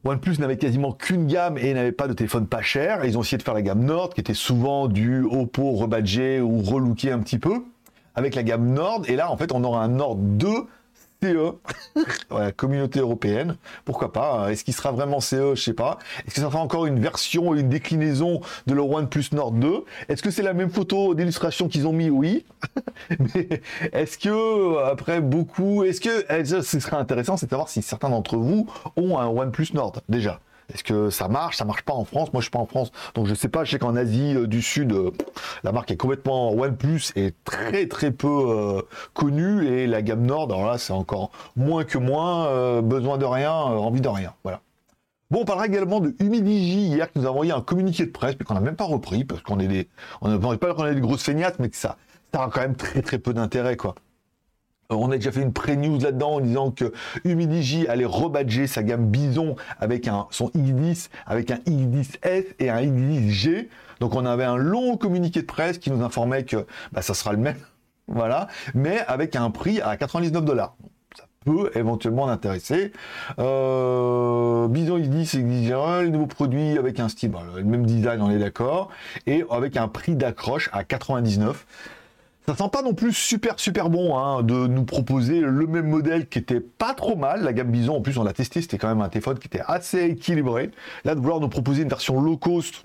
OnePlus 0.04 0.36
n'avait 0.38 0.58
quasiment 0.58 0.92
qu'une 0.92 1.26
gamme 1.26 1.56
et 1.56 1.72
n'avait 1.72 1.92
pas 1.92 2.08
de 2.08 2.12
téléphone 2.12 2.46
pas 2.46 2.60
cher. 2.60 3.04
Ils 3.04 3.16
ont 3.16 3.22
essayé 3.22 3.38
de 3.38 3.42
faire 3.42 3.54
la 3.54 3.62
gamme 3.62 3.84
Nord, 3.84 4.10
qui 4.10 4.20
était 4.20 4.34
souvent 4.34 4.86
du 4.86 5.24
Oppo 5.24 5.72
rebadgé 5.72 6.40
ou 6.40 6.60
relooké 6.60 7.10
un 7.10 7.20
petit 7.20 7.38
peu, 7.38 7.64
avec 8.14 8.34
la 8.34 8.42
gamme 8.42 8.72
Nord. 8.72 9.02
Et 9.08 9.16
là, 9.16 9.30
en 9.30 9.36
fait, 9.36 9.52
on 9.52 9.64
aura 9.64 9.82
un 9.82 9.88
Nord 9.88 10.16
2 10.16 10.48
CE, 11.24 11.54
la 12.30 12.52
communauté 12.56 13.00
européenne, 13.00 13.56
pourquoi 13.84 14.12
pas. 14.12 14.32
Hein. 14.32 14.48
Est-ce 14.48 14.64
qu'il 14.64 14.74
sera 14.74 14.92
vraiment 14.92 15.20
CE 15.20 15.54
Je 15.54 15.62
sais 15.62 15.72
pas. 15.72 15.98
Est-ce 16.26 16.34
que 16.34 16.40
ça 16.40 16.50
sera 16.50 16.58
encore 16.58 16.86
une 16.86 17.00
version, 17.00 17.54
une 17.54 17.68
déclinaison 17.68 18.40
de 18.66 18.74
leur 18.74 18.90
OnePlus 18.90 19.26
Nord 19.32 19.52
2 19.52 19.84
Est-ce 20.08 20.22
que 20.22 20.30
c'est 20.30 20.42
la 20.42 20.52
même 20.52 20.70
photo 20.70 21.14
d'illustration 21.14 21.68
qu'ils 21.68 21.86
ont 21.86 21.92
mis? 21.92 22.10
Oui. 22.10 22.44
Mais 23.34 23.62
est-ce 23.92 24.18
que, 24.18 24.84
après 24.84 25.20
beaucoup, 25.20 25.84
est-ce 25.84 26.00
que, 26.00 26.24
eh, 26.30 26.44
ce 26.44 26.80
serait 26.80 26.96
intéressant, 26.96 27.36
c'est 27.36 27.46
de 27.46 27.50
savoir 27.50 27.68
si 27.68 27.80
certains 27.80 28.10
d'entre 28.10 28.36
vous 28.36 28.68
ont 28.96 29.18
un 29.18 29.26
OnePlus 29.26 29.68
Nord 29.74 30.02
déjà 30.08 30.40
est-ce 30.72 30.84
que 30.84 31.10
ça 31.10 31.28
marche? 31.28 31.56
Ça 31.56 31.64
marche 31.64 31.82
pas 31.82 31.92
en 31.92 32.04
France? 32.04 32.32
Moi, 32.32 32.40
je 32.40 32.44
suis 32.44 32.50
pas 32.50 32.58
en 32.58 32.66
France, 32.66 32.90
donc 33.14 33.26
je 33.26 33.34
sais 33.34 33.48
pas. 33.48 33.64
Je 33.64 33.72
sais 33.72 33.78
qu'en 33.78 33.96
Asie 33.96 34.34
euh, 34.34 34.46
du 34.46 34.62
Sud, 34.62 34.92
euh, 34.92 35.10
la 35.62 35.72
marque 35.72 35.90
est 35.90 35.96
complètement 35.96 36.52
OnePlus 36.52 37.12
est 37.16 37.34
très 37.44 37.86
très 37.86 38.10
peu 38.10 38.28
euh, 38.28 38.82
connue 39.12 39.66
et 39.66 39.86
la 39.86 40.02
gamme 40.02 40.24
Nord, 40.24 40.44
alors 40.44 40.66
là, 40.66 40.78
c'est 40.78 40.92
encore 40.92 41.30
moins 41.56 41.84
que 41.84 41.98
moins. 41.98 42.82
besoin 42.82 43.18
de 43.18 43.24
rien, 43.24 43.52
envie 43.52 44.00
de 44.00 44.08
rien. 44.08 44.32
Voilà. 44.42 44.60
Bon, 45.30 45.40
on 45.42 45.44
parlera 45.44 45.66
également 45.66 46.00
de 46.00 46.14
Humidigi 46.20 46.86
hier 46.86 47.10
qui 47.10 47.18
nous 47.18 47.26
a 47.26 47.30
envoyé 47.30 47.52
un 47.52 47.60
communiqué 47.60 48.06
de 48.06 48.10
presse, 48.10 48.36
mais 48.38 48.44
qu'on 48.44 48.54
n'a 48.54 48.60
même 48.60 48.76
pas 48.76 48.84
repris 48.84 49.24
parce 49.24 49.42
qu'on 49.42 49.58
est 49.58 49.68
des, 49.68 49.88
on 50.20 50.38
pas 50.38 50.74
qu'on 50.74 50.86
est 50.86 50.94
des 50.94 51.00
grosses 51.00 51.22
feignasses, 51.22 51.58
mais 51.58 51.68
que 51.68 51.76
ça, 51.76 51.96
ça 52.32 52.44
a 52.44 52.48
quand 52.48 52.60
même 52.60 52.76
très 52.76 53.02
très 53.02 53.18
peu 53.18 53.34
d'intérêt, 53.34 53.76
quoi. 53.76 53.94
Euh, 54.90 54.96
on 54.96 55.10
a 55.10 55.16
déjà 55.16 55.32
fait 55.32 55.42
une 55.42 55.52
pré-news 55.52 55.98
là-dedans 55.98 56.34
en 56.34 56.40
disant 56.40 56.70
que 56.70 56.92
Humidigi 57.24 57.86
allait 57.88 58.04
rebadger 58.04 58.66
sa 58.66 58.82
gamme 58.82 59.06
Bison 59.06 59.56
avec 59.78 60.08
un, 60.08 60.26
son 60.30 60.48
X10, 60.48 61.08
avec 61.26 61.50
un 61.50 61.56
X10S 61.66 62.44
et 62.58 62.70
un 62.70 62.80
X10G. 62.80 63.68
Donc 64.00 64.14
on 64.14 64.26
avait 64.26 64.44
un 64.44 64.56
long 64.56 64.96
communiqué 64.96 65.40
de 65.40 65.46
presse 65.46 65.78
qui 65.78 65.90
nous 65.90 66.02
informait 66.02 66.44
que 66.44 66.66
bah, 66.92 67.02
ça 67.02 67.14
sera 67.14 67.32
le 67.32 67.38
même, 67.38 67.56
voilà, 68.08 68.48
mais 68.74 69.00
avec 69.06 69.36
un 69.36 69.50
prix 69.50 69.80
à 69.80 69.96
99 69.96 70.44
dollars 70.44 70.76
peut 71.44 71.70
éventuellement 71.74 72.26
l'intéresser. 72.26 72.92
Euh, 73.38 74.66
Bison, 74.68 74.96
il 74.96 75.10
dit, 75.10 75.26
c'est 75.26 75.38
le 75.38 76.08
nouveau 76.08 76.26
produit 76.26 76.78
avec 76.78 76.98
un 77.00 77.08
style, 77.08 77.32
le 77.54 77.64
même 77.64 77.86
design, 77.86 78.20
on 78.22 78.30
est 78.30 78.38
d'accord, 78.38 78.90
et 79.26 79.44
avec 79.50 79.76
un 79.76 79.88
prix 79.88 80.16
d'accroche 80.16 80.70
à 80.72 80.84
99. 80.84 81.66
Ça 82.46 82.54
sent 82.54 82.68
pas 82.70 82.82
non 82.82 82.92
plus 82.92 83.14
super 83.14 83.58
super 83.58 83.88
bon 83.88 84.18
hein, 84.18 84.42
de 84.42 84.66
nous 84.66 84.84
proposer 84.84 85.40
le 85.40 85.66
même 85.66 85.88
modèle 85.88 86.28
qui 86.28 86.38
était 86.38 86.60
pas 86.60 86.92
trop 86.92 87.16
mal. 87.16 87.42
La 87.42 87.54
gamme 87.54 87.70
Bison, 87.70 87.96
en 87.96 88.00
plus, 88.02 88.18
on 88.18 88.24
l'a 88.24 88.34
testé, 88.34 88.60
c'était 88.60 88.76
quand 88.76 88.88
même 88.88 89.00
un 89.00 89.08
téléphone 89.08 89.38
qui 89.38 89.46
était 89.46 89.62
assez 89.66 90.04
équilibré. 90.04 90.70
Là, 91.04 91.14
de 91.14 91.20
vouloir 91.20 91.40
nous 91.40 91.48
proposer 91.48 91.82
une 91.82 91.88
version 91.88 92.20
low 92.20 92.36
cost, 92.36 92.84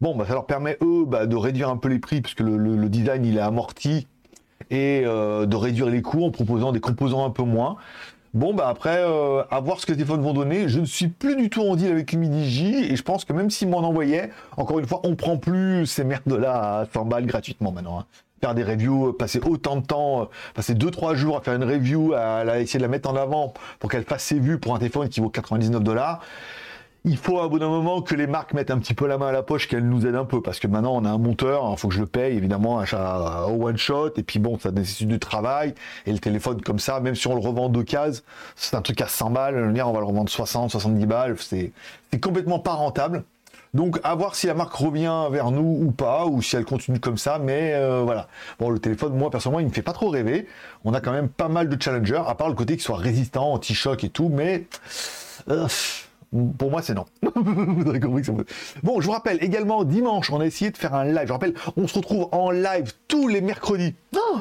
bon, 0.00 0.16
bah, 0.16 0.24
ça 0.26 0.32
leur 0.32 0.46
permet 0.46 0.76
eux 0.82 1.04
bah, 1.06 1.26
de 1.26 1.36
réduire 1.36 1.68
un 1.68 1.76
peu 1.76 1.88
les 1.88 2.00
prix 2.00 2.20
puisque 2.20 2.40
le, 2.40 2.88
design 2.88 3.24
il 3.24 3.36
est 3.36 3.40
amorti 3.40 4.08
et 4.70 5.02
euh, 5.04 5.46
de 5.46 5.54
réduire 5.54 5.86
les 5.88 6.02
coûts 6.02 6.24
en 6.24 6.32
proposant 6.32 6.72
des 6.72 6.80
composants 6.80 7.24
un 7.24 7.30
peu 7.30 7.44
moins. 7.44 7.76
Bon, 8.34 8.54
bah 8.54 8.68
après, 8.68 8.98
euh, 8.98 9.42
à 9.50 9.60
voir 9.60 9.78
ce 9.78 9.86
que 9.86 9.92
les 9.92 9.98
téléphones 9.98 10.22
vont 10.22 10.34
donner. 10.34 10.68
Je 10.68 10.80
ne 10.80 10.84
suis 10.84 11.06
plus 11.06 11.36
du 11.36 11.48
tout 11.48 11.62
en 11.62 11.76
deal 11.76 11.92
avec 11.92 12.10
J 12.10 12.74
et 12.90 12.96
je 12.96 13.02
pense 13.04 13.24
que 13.24 13.32
même 13.32 13.50
s'ils 13.50 13.68
m'en 13.68 13.78
envoyaient, 13.78 14.30
encore 14.56 14.80
une 14.80 14.86
fois, 14.86 15.00
on 15.04 15.14
prend 15.14 15.38
plus 15.38 15.86
ces 15.86 16.02
merdes-là 16.02 16.80
à 16.80 16.86
100 16.92 17.04
balles 17.04 17.26
gratuitement 17.26 17.70
maintenant. 17.70 18.00
Hein 18.00 18.06
faire 18.40 18.54
des 18.54 18.62
reviews, 18.62 19.12
passer 19.12 19.40
autant 19.44 19.76
de 19.76 19.86
temps, 19.86 20.22
euh, 20.22 20.24
passer 20.54 20.74
2-3 20.74 21.14
jours 21.14 21.36
à 21.36 21.40
faire 21.40 21.54
une 21.54 21.64
review, 21.64 22.14
à, 22.14 22.60
essayer 22.60 22.78
de 22.78 22.84
la 22.84 22.88
mettre 22.88 23.08
en 23.08 23.16
avant 23.16 23.54
pour 23.78 23.90
qu'elle 23.90 24.04
fasse 24.04 24.24
ses 24.24 24.38
vues 24.38 24.58
pour 24.58 24.74
un 24.74 24.78
téléphone 24.78 25.08
qui 25.08 25.20
vaut 25.20 25.30
99 25.30 25.82
dollars. 25.82 26.20
Il 27.04 27.16
faut 27.16 27.40
à 27.40 27.48
bout 27.48 27.58
d'un 27.58 27.68
moment 27.68 28.02
que 28.02 28.14
les 28.14 28.26
marques 28.26 28.52
mettent 28.54 28.72
un 28.72 28.78
petit 28.78 28.92
peu 28.92 29.06
la 29.06 29.18
main 29.18 29.28
à 29.28 29.32
la 29.32 29.42
poche, 29.42 29.68
qu'elles 29.68 29.88
nous 29.88 30.04
aident 30.04 30.16
un 30.16 30.24
peu, 30.24 30.42
parce 30.42 30.58
que 30.58 30.66
maintenant 30.66 30.94
on 30.96 31.04
a 31.04 31.10
un 31.10 31.16
monteur, 31.16 31.64
il 31.70 31.78
faut 31.78 31.88
que 31.88 31.94
je 31.94 32.00
le 32.00 32.06
paye 32.06 32.36
évidemment 32.36 32.80
achat 32.80 33.46
au 33.46 33.66
one 33.66 33.78
shot, 33.78 34.10
et 34.16 34.22
puis 34.22 34.40
bon, 34.40 34.58
ça 34.58 34.72
nécessite 34.72 35.08
du 35.08 35.18
travail, 35.18 35.74
et 36.06 36.12
le 36.12 36.18
téléphone 36.18 36.60
comme 36.60 36.80
ça, 36.80 36.98
même 37.00 37.14
si 37.14 37.26
on 37.28 37.34
le 37.34 37.40
revend 37.40 37.68
de 37.68 37.82
cases, 37.82 38.24
c'est 38.56 38.74
un 38.74 38.82
truc 38.82 39.00
à 39.00 39.06
100 39.06 39.30
balles, 39.30 39.54
on 39.56 39.92
va 39.92 40.00
le 40.00 40.06
revendre 40.06 40.28
60, 40.28 40.72
70 40.72 41.06
balles, 41.06 41.36
c'est 41.38 41.72
complètement 42.20 42.58
pas 42.58 42.74
rentable. 42.74 43.22
Donc 43.74 44.00
à 44.02 44.14
voir 44.14 44.34
si 44.34 44.46
la 44.46 44.54
marque 44.54 44.74
revient 44.74 45.26
vers 45.30 45.50
nous 45.50 45.86
ou 45.86 45.90
pas, 45.90 46.26
ou 46.26 46.42
si 46.42 46.56
elle 46.56 46.64
continue 46.64 47.00
comme 47.00 47.18
ça, 47.18 47.38
mais 47.38 47.72
euh, 47.74 48.02
voilà. 48.02 48.28
Bon, 48.58 48.70
le 48.70 48.78
téléphone, 48.78 49.16
moi 49.16 49.30
personnellement, 49.30 49.60
il 49.60 49.66
me 49.66 49.72
fait 49.72 49.82
pas 49.82 49.92
trop 49.92 50.08
rêver. 50.08 50.46
On 50.84 50.94
a 50.94 51.00
quand 51.00 51.12
même 51.12 51.28
pas 51.28 51.48
mal 51.48 51.68
de 51.68 51.80
challengers, 51.80 52.22
à 52.26 52.34
part 52.34 52.48
le 52.48 52.54
côté 52.54 52.74
qu'il 52.74 52.82
soit 52.82 52.96
résistant, 52.96 53.52
anti-choc 53.52 54.04
et 54.04 54.10
tout, 54.10 54.28
mais... 54.28 54.66
Euh, 55.48 55.66
pour 56.58 56.70
moi, 56.70 56.82
c'est 56.82 56.94
non. 56.94 57.06
vous 57.34 57.88
aurez 57.88 58.00
compris 58.00 58.22
que 58.22 58.30
Bon, 58.82 59.00
je 59.00 59.06
vous 59.06 59.12
rappelle 59.12 59.42
également, 59.42 59.84
dimanche, 59.84 60.30
on 60.30 60.40
a 60.40 60.46
essayé 60.46 60.70
de 60.70 60.76
faire 60.76 60.94
un 60.94 61.04
live. 61.04 61.26
Je 61.26 61.32
rappelle, 61.32 61.54
on 61.76 61.86
se 61.86 61.94
retrouve 61.94 62.28
en 62.32 62.50
live 62.50 62.92
tous 63.08 63.28
les 63.28 63.40
mercredis, 63.40 63.94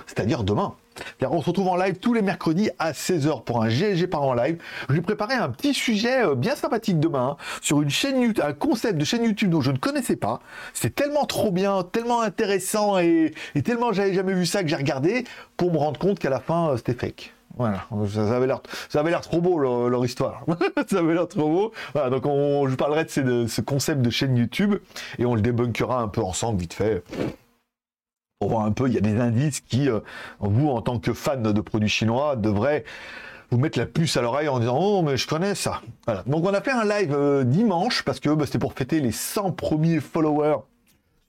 c'est-à-dire 0.06 0.44
demain. 0.44 0.76
On 1.22 1.42
se 1.42 1.48
retrouve 1.48 1.68
en 1.68 1.75
live 1.75 1.96
tous 2.00 2.13
les 2.13 2.22
mercredis 2.22 2.70
à 2.80 2.92
16h 2.92 3.44
pour 3.44 3.63
un 3.63 3.68
GLG 3.68 4.08
par 4.08 4.24
en 4.24 4.34
live. 4.34 4.58
Je 4.89 4.96
vais 4.96 5.01
préparer 5.01 5.34
un 5.34 5.50
petit 5.50 5.74
sujet 5.74 6.25
euh, 6.25 6.36
bien 6.36 6.56
sympathique 6.56 7.00
demain 7.00 7.38
hein, 7.39 7.44
sur 7.62 7.82
une 7.82 7.89
chaîne 7.89 8.22
YouTube, 8.22 8.44
un 8.46 8.54
concept 8.54 8.98
de 8.98 9.06
chaîne 9.06 9.24
YouTube 9.24 9.50
dont 9.50 9.62
je 9.62 9.72
ne 9.72 9.77
connaissais 9.77 10.16
pas. 10.16 10.39
C'est 10.74 10.96
tellement 10.96 11.25
trop 11.25 11.51
bien, 11.51 11.84
tellement 11.84 12.22
intéressant 12.22 12.98
et, 13.00 13.34
tellement 13.63 13.92
j'avais 13.92 14.13
jamais 14.13 14.34
vu 14.34 14.46
ça 14.46 14.63
que 14.63 14.70
j'ai 14.70 14.75
regardé 14.75 15.25
pour 15.58 15.72
me 15.72 15.77
rendre 15.77 16.00
compte 16.00 16.20
qu'à 16.20 16.30
la 16.30 16.39
fin 16.39 16.70
euh, 16.70 16.77
c'était 16.77 16.94
fake. 16.94 17.34
Voilà, 17.58 17.88
ça, 18.13 18.36
avait 18.36 18.46
l'air, 19.10 19.22
trop 19.22 19.42
beau 19.42 19.58
leur, 19.58 20.06
histoire. 20.06 20.46
ça 20.88 21.00
avait 21.00 21.16
l'air 21.16 21.27
trop 21.27 21.50
beau. 21.50 21.72
Donc 22.12 22.27
on, 22.27 22.68
je 22.68 22.75
parlerai 22.75 23.06
de, 23.06 23.48
ce 23.48 23.62
concept 23.62 24.01
de 24.04 24.12
chaîne 24.12 24.38
YouTube 24.38 24.75
et 25.18 25.25
on 25.25 25.34
le 25.34 25.42
débunkera 25.42 26.00
un 26.00 26.08
peu 26.08 26.22
ensemble 26.22 26.60
vite 26.60 26.74
fait 26.74 27.04
pour 28.39 28.50
voir 28.50 28.65
un 28.65 28.72
peu, 28.72 28.88
il 28.88 28.94
y 28.94 28.98
a 28.98 29.01
des 29.01 29.20
indices 29.20 29.62
qui, 29.62 29.89
euh, 29.89 30.00
vous, 30.39 30.70
en 30.70 30.82
tant 30.82 31.00
que 31.00 31.13
fan 31.13 31.41
de 31.41 31.62
produits 31.62 31.89
chinois, 31.89 32.36
devraient 32.36 32.84
vous 33.50 33.58
mettre 33.58 33.79
la 33.79 33.86
puce 33.86 34.17
à 34.17 34.22
l'oreille 34.22 34.50
en 34.50 34.60
disant 34.60 34.77
Oh, 34.79 35.01
mais 35.01 35.17
je 35.17 35.27
connais 35.27 35.56
ça. 35.56 35.82
Voilà. 36.06 36.24
Donc, 36.27 36.46
on 36.46 36.53
a 36.53 36.62
fait 36.62 36.72
un 36.72 36.86
live 36.86 37.13
euh, 37.13 37.44
dimanche 37.44 38.03
parce 38.03 38.20
que 38.20 38.29
bah, 38.29 38.46
c'était 38.46 38.60
pour 38.60 38.74
fêter 38.74 39.00
les 39.00 39.12
100 39.12 39.53
premiers 39.53 40.00
followers 40.00 40.58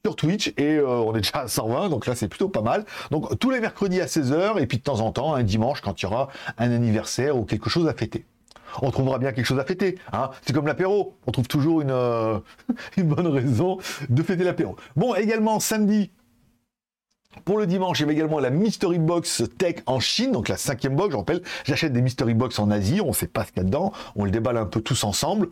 sur 0.05 0.17
Twitch 0.17 0.53
et 0.57 0.77
euh, 0.77 0.87
on 0.87 1.15
est 1.15 1.21
déjà 1.21 1.41
à 1.41 1.49
120, 1.49 1.89
donc 1.89 2.07
là 2.07 2.15
c'est 2.15 2.29
plutôt 2.29 2.49
pas 2.49 2.63
mal. 2.63 2.85
Donc 3.11 3.37
tous 3.39 3.51
les 3.51 3.61
mercredis 3.61 4.01
à 4.01 4.07
16h 4.07 4.61
et 4.61 4.67
puis 4.67 4.79
de 4.79 4.83
temps 4.83 5.01
en 5.01 5.11
temps 5.11 5.35
un 5.35 5.43
dimanche 5.43 5.81
quand 5.81 6.01
il 6.01 6.05
y 6.05 6.07
aura 6.07 6.29
un 6.57 6.71
anniversaire 6.71 7.37
ou 7.37 7.45
quelque 7.45 7.69
chose 7.69 7.89
à 7.89 7.95
fêter. 7.95 8.25
On 8.81 8.91
trouvera 8.91 9.19
bien 9.19 9.33
quelque 9.33 9.47
chose 9.47 9.59
à 9.59 9.65
fêter. 9.65 9.99
Hein. 10.13 10.31
C'est 10.47 10.53
comme 10.53 10.67
l'apéro. 10.67 11.17
On 11.27 11.33
trouve 11.33 11.49
toujours 11.49 11.81
une 11.81 11.89
bonne 12.99 13.27
raison 13.27 13.79
de 14.09 14.23
fêter 14.23 14.45
l'apéro. 14.45 14.77
Bon, 14.95 15.15
également 15.15 15.59
samedi, 15.59 16.11
pour 17.45 17.59
le 17.59 17.67
dimanche, 17.67 17.99
il 17.99 18.03
y 18.03 18.05
avait 18.05 18.15
également 18.15 18.39
la 18.39 18.51
Mystery 18.51 18.99
Box 18.99 19.45
Tech 19.59 19.77
en 19.87 20.01
Chine, 20.01 20.33
donc 20.33 20.49
la 20.49 20.57
cinquième 20.57 20.97
box. 20.97 21.13
Je 21.13 21.17
rappelle, 21.17 21.43
j'achète 21.65 21.93
des 21.93 22.03
Mystery 22.03 22.35
Box 22.35 22.59
en 22.59 22.71
Asie, 22.71 23.01
on 23.01 23.09
ne 23.09 23.13
sait 23.13 23.27
pas 23.27 23.45
ce 23.45 23.53
qu'il 23.53 23.59
y 23.59 23.61
a 23.61 23.65
dedans, 23.65 23.93
on 24.17 24.25
le 24.25 24.31
déballe 24.31 24.57
un 24.57 24.67
peu 24.67 24.81
tous 24.81 25.05
ensemble. 25.05 25.49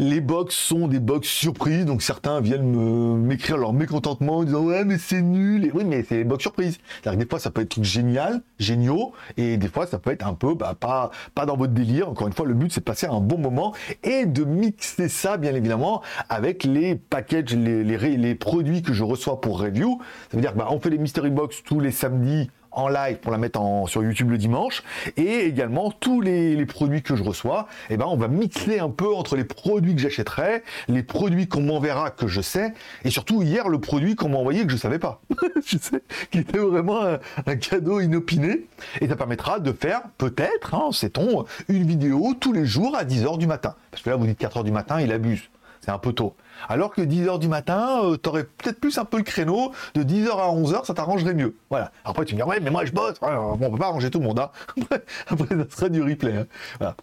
Les 0.00 0.20
box 0.20 0.54
sont 0.54 0.86
des 0.86 1.00
box 1.00 1.26
surprises, 1.26 1.84
donc 1.84 2.02
certains 2.02 2.40
viennent 2.40 3.16
m'écrire 3.16 3.56
leur 3.56 3.72
mécontentement 3.72 4.38
en 4.38 4.44
disant 4.44 4.62
ouais 4.62 4.84
mais 4.84 4.96
c'est 4.96 5.22
nul. 5.22 5.64
Et 5.64 5.72
oui 5.74 5.82
mais 5.84 6.04
c'est 6.08 6.18
des 6.18 6.24
box 6.24 6.42
surprises. 6.42 6.78
C'est-à-dire 7.02 7.18
que 7.18 7.24
des 7.24 7.28
fois 7.28 7.40
ça 7.40 7.50
peut 7.50 7.62
être 7.62 7.82
génial, 7.82 8.42
géniaux, 8.60 9.12
et 9.36 9.56
des 9.56 9.66
fois 9.66 9.88
ça 9.88 9.98
peut 9.98 10.12
être 10.12 10.24
un 10.24 10.34
peu 10.34 10.54
bah, 10.54 10.76
pas 10.78 11.10
pas 11.34 11.46
dans 11.46 11.56
votre 11.56 11.72
délire. 11.72 12.08
Encore 12.08 12.28
une 12.28 12.32
fois 12.32 12.46
le 12.46 12.54
but 12.54 12.72
c'est 12.72 12.78
de 12.78 12.84
passer 12.84 13.08
un 13.08 13.20
bon 13.20 13.38
moment 13.38 13.74
et 14.04 14.24
de 14.26 14.44
mixer 14.44 15.08
ça 15.08 15.36
bien 15.36 15.52
évidemment 15.52 16.00
avec 16.28 16.62
les 16.62 16.94
packages, 16.94 17.56
les, 17.56 17.82
les, 17.82 18.16
les 18.16 18.34
produits 18.36 18.82
que 18.82 18.92
je 18.92 19.02
reçois 19.02 19.40
pour 19.40 19.60
review. 19.60 20.00
Ça 20.30 20.36
veut 20.36 20.42
dire 20.42 20.52
que 20.52 20.58
bah, 20.58 20.68
on 20.70 20.78
fait 20.78 20.90
les 20.90 20.98
mystery 20.98 21.30
box 21.30 21.64
tous 21.64 21.80
les 21.80 21.90
samedis 21.90 22.50
en 22.70 22.88
live 22.88 23.16
pour 23.18 23.32
la 23.32 23.38
mettre 23.38 23.60
sur 23.86 24.02
YouTube 24.02 24.30
le 24.30 24.38
dimanche. 24.38 24.82
Et 25.16 25.40
également 25.40 25.90
tous 25.90 26.20
les, 26.20 26.66
produits 26.66 27.02
que 27.02 27.16
je 27.16 27.22
reçois 27.22 27.66
eh 27.88 27.96
ben 27.96 28.04
on 28.06 28.16
va 28.16 28.28
mixer 28.28 28.78
un 28.78 28.90
peu 28.90 29.14
entre 29.14 29.36
les 29.36 29.44
produits 29.44 29.94
que 29.94 30.02
j'achèterai 30.02 30.62
les 30.88 31.02
produits 31.02 31.48
qu'on 31.48 31.62
m'enverra 31.62 32.10
que 32.10 32.26
je 32.26 32.40
sais 32.40 32.74
et 33.04 33.10
surtout 33.10 33.42
hier 33.42 33.68
le 33.68 33.80
produit 33.80 34.14
qu'on 34.14 34.28
m'a 34.28 34.36
envoyé 34.36 34.66
que 34.66 34.72
je 34.72 34.76
savais 34.76 34.98
pas. 34.98 35.20
Je 35.64 35.76
sais 35.78 36.02
qu'il 36.30 36.42
était 36.42 36.58
vraiment 36.58 37.00
un, 37.46 37.56
cadeau 37.56 38.00
inopiné. 38.00 38.66
Et 39.00 39.08
ça 39.08 39.16
permettra 39.16 39.60
de 39.60 39.72
faire 39.72 40.02
peut-être 40.16 40.74
hein, 40.74 40.90
sait-on 40.92 41.44
une 41.68 41.86
vidéo 41.86 42.34
tous 42.38 42.52
les 42.52 42.64
jours 42.64 42.96
à 42.96 43.04
10h 43.04 43.38
du 43.38 43.46
matin. 43.46 43.74
Parce 43.90 44.02
que 44.02 44.10
là 44.10 44.16
vous 44.16 44.26
dites 44.26 44.40
4h 44.40 44.64
du 44.64 44.72
matin 44.72 45.00
il 45.00 45.12
abuse 45.12 45.50
c'est 45.80 45.90
un 45.90 45.98
peu 45.98 46.12
tôt 46.12 46.34
alors 46.68 46.92
que 46.92 47.02
10h 47.02 47.38
du 47.38 47.48
matin, 47.48 48.00
euh, 48.04 48.16
tu 48.20 48.28
aurais 48.28 48.44
peut-être 48.44 48.80
plus 48.80 48.98
un 48.98 49.04
peu 49.04 49.18
le 49.18 49.22
créneau 49.22 49.72
de 49.94 50.02
10h 50.02 50.30
à 50.30 50.48
11h, 50.48 50.84
ça 50.84 50.94
t'arrangerait 50.94 51.34
mieux. 51.34 51.56
Voilà. 51.70 51.92
Après, 52.04 52.24
tu 52.24 52.34
me 52.34 52.40
dis, 52.40 52.46
ouais, 52.46 52.60
mais 52.60 52.70
moi 52.70 52.84
je 52.84 52.92
bosse. 52.92 53.20
Bon, 53.20 53.58
on 53.60 53.70
peut 53.70 53.78
pas 53.78 53.86
arranger 53.86 54.10
tout 54.10 54.18
le 54.18 54.24
monde. 54.24 54.40
Hein. 54.40 54.50
Après, 55.28 55.46
ça 55.48 55.70
serait 55.70 55.90
du 55.90 56.02
replay. 56.02 56.46
Hein. 56.80 56.94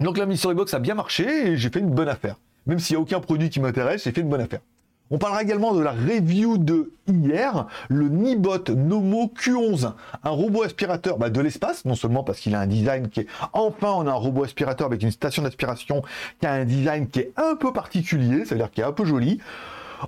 Donc 0.00 0.18
la 0.18 0.26
Mystery 0.26 0.54
Box 0.54 0.74
a 0.74 0.78
bien 0.78 0.94
marché 0.94 1.52
et 1.52 1.56
j'ai 1.56 1.70
fait 1.70 1.80
une 1.80 1.90
bonne 1.90 2.08
affaire. 2.08 2.36
Même 2.66 2.78
s'il 2.78 2.96
n'y 2.96 2.98
a 2.98 3.02
aucun 3.02 3.20
produit 3.20 3.48
qui 3.48 3.60
m'intéresse, 3.60 4.04
j'ai 4.04 4.12
fait 4.12 4.20
une 4.20 4.28
bonne 4.28 4.40
affaire. 4.40 4.60
On 5.10 5.18
parlera 5.18 5.42
également 5.42 5.72
de 5.72 5.80
la 5.80 5.92
review 5.92 6.58
de 6.58 6.92
hier, 7.06 7.66
le 7.88 8.08
Nibot 8.08 8.68
Nomo 8.74 9.32
Q11, 9.38 9.92
un 10.24 10.30
robot 10.30 10.64
aspirateur 10.64 11.16
bah, 11.16 11.30
de 11.30 11.40
l'espace, 11.40 11.84
non 11.84 11.94
seulement 11.94 12.24
parce 12.24 12.40
qu'il 12.40 12.56
a 12.56 12.60
un 12.60 12.66
design 12.66 13.08
qui 13.08 13.20
est... 13.20 13.26
Enfin, 13.52 13.92
on 13.92 14.08
a 14.08 14.10
un 14.10 14.14
robot 14.14 14.42
aspirateur 14.42 14.88
avec 14.88 15.04
une 15.04 15.12
station 15.12 15.42
d'aspiration 15.42 16.02
qui 16.40 16.46
a 16.46 16.52
un 16.52 16.64
design 16.64 17.06
qui 17.06 17.20
est 17.20 17.32
un 17.36 17.54
peu 17.54 17.72
particulier, 17.72 18.44
c'est-à-dire 18.44 18.70
qui 18.72 18.80
est 18.80 18.84
un 18.84 18.92
peu 18.92 19.04
joli. 19.04 19.38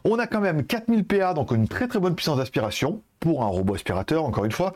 On 0.03 0.19
a 0.19 0.27
quand 0.27 0.41
même 0.41 0.65
4000 0.65 1.05
PA, 1.05 1.33
donc 1.33 1.53
une 1.53 1.69
très 1.69 1.87
très 1.87 2.01
bonne 2.01 2.17
puissance 2.17 2.39
d'aspiration 2.39 3.01
pour 3.21 3.45
un 3.45 3.49
robot 3.49 3.75
aspirateur, 3.75 4.25
encore 4.25 4.47
une 4.47 4.53
fois. 4.53 4.75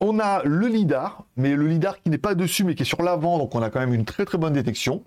On 0.00 0.18
a 0.18 0.42
le 0.44 0.66
LIDAR, 0.66 1.24
mais 1.36 1.56
le 1.56 1.66
LIDAR 1.66 2.02
qui 2.02 2.10
n'est 2.10 2.18
pas 2.18 2.34
dessus, 2.34 2.64
mais 2.64 2.74
qui 2.74 2.82
est 2.82 2.86
sur 2.86 3.02
l'avant, 3.02 3.38
donc 3.38 3.54
on 3.54 3.62
a 3.62 3.70
quand 3.70 3.80
même 3.80 3.94
une 3.94 4.04
très 4.04 4.26
très 4.26 4.36
bonne 4.36 4.52
détection. 4.52 5.02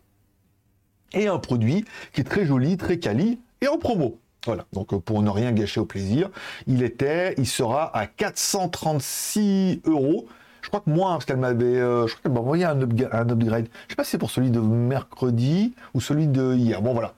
Et 1.14 1.28
un 1.28 1.38
produit 1.38 1.86
qui 2.12 2.22
est 2.22 2.26
très 2.26 2.46
joli, 2.46 2.76
très 2.78 2.98
quali, 2.98 3.40
et 3.62 3.68
en 3.68 3.78
promo. 3.78 4.20
Voilà, 4.46 4.66
donc 4.74 4.94
euh, 4.94 5.00
pour 5.00 5.22
ne 5.22 5.30
rien 5.30 5.52
gâcher 5.52 5.80
au 5.80 5.86
plaisir, 5.86 6.30
il 6.68 6.84
était, 6.84 7.34
il 7.38 7.48
sera 7.48 7.96
à 7.98 8.06
436 8.06 9.82
euros. 9.86 10.28
Je 10.62 10.70
crois 10.70 10.82
que 10.82 10.90
moins, 10.90 11.14
parce 11.14 11.26
qu'elle 11.26 11.38
m'avait, 11.38 11.66
euh, 11.66 12.08
je 12.08 12.14
crois 12.14 12.24
qu'elle 12.24 12.32
m'a 12.32 12.40
envoyé 12.40 12.66
un, 12.66 12.80
upgrade. 12.80 13.68
Je 13.88 13.94
sais 13.94 13.96
pas 13.96 14.04
si 14.04 14.12
c'est 14.12 14.18
pour 14.18 14.32
celui 14.32 14.52
de 14.52 14.60
mercredi 14.60 15.74
ou 15.94 16.02
celui 16.02 16.28
de 16.28 16.54
hier. 16.56 16.82
Bon 16.82 16.94
voilà. 16.94 17.14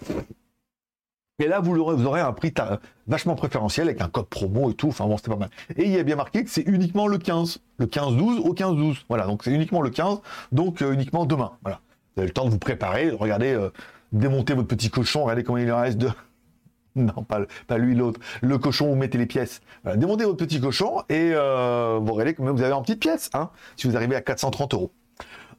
Et 1.40 1.48
là, 1.48 1.60
vous 1.60 1.78
aurez, 1.78 1.96
vous 1.96 2.06
aurez 2.06 2.22
un 2.22 2.34
prix 2.34 2.54
vachement 3.08 3.36
préférentiel 3.36 3.88
avec 3.88 4.02
un 4.02 4.10
code 4.10 4.26
promo 4.26 4.72
et 4.72 4.74
tout. 4.74 4.88
Enfin 4.88 5.06
bon, 5.06 5.18
c'était 5.18 5.30
pas 5.30 5.38
mal. 5.38 5.50
Et 5.78 5.86
il 5.86 5.92
y 5.92 6.00
a 6.00 6.04
bien 6.04 6.16
marqué 6.16 6.44
que 6.44 6.50
c'est 6.50 6.64
uniquement 6.64 7.08
le 7.08 7.18
15. 7.18 7.60
Le 7.78 7.86
15-12 7.86 8.40
au 8.40 8.54
15-12. 8.54 9.04
Voilà, 9.08 9.28
donc 9.28 9.44
c'est 9.44 9.52
uniquement 9.52 9.82
le 9.82 9.92
15, 9.92 10.20
donc 10.52 10.82
euh, 10.82 10.94
uniquement 10.94 11.26
demain. 11.26 11.52
Voilà. 11.62 11.80
Vous 12.16 12.22
avez 12.22 12.28
le 12.28 12.34
temps 12.34 12.46
de 12.46 12.50
vous 12.50 12.58
préparer, 12.58 13.12
de 13.12 13.16
regarder, 13.16 13.70
démonter 14.12 14.54
votre 14.56 14.68
petit 14.68 14.90
cochon, 14.90 15.24
regardez 15.24 15.44
comment 15.44 15.60
il 15.60 15.72
reste 15.72 16.00
de, 16.00 16.10
Non, 17.08 17.24
pas, 17.24 17.78
lui, 17.78 17.96
l'autre. 17.96 18.20
Le 18.42 18.58
cochon, 18.58 18.88
vous 18.88 18.96
mettez 18.96 19.18
les 19.18 19.26
pièces. 19.26 19.62
Voilà, 19.84 19.98
demandez 19.98 20.26
votre 20.26 20.38
petit 20.38 20.60
cochon 20.60 21.04
et 21.10 21.32
euh, 21.34 22.00
vous 22.02 22.14
regardez 22.14 22.34
que 22.34 22.42
vous 22.42 22.64
avez 22.64 22.74
en 22.74 22.82
petite 22.82 23.00
pièce, 23.00 23.30
hein, 23.34 23.50
si 23.76 23.88
vous 23.88 23.96
arrivez 23.96 24.16
à 24.16 24.22
430 24.22 24.74
euros. 24.74 24.92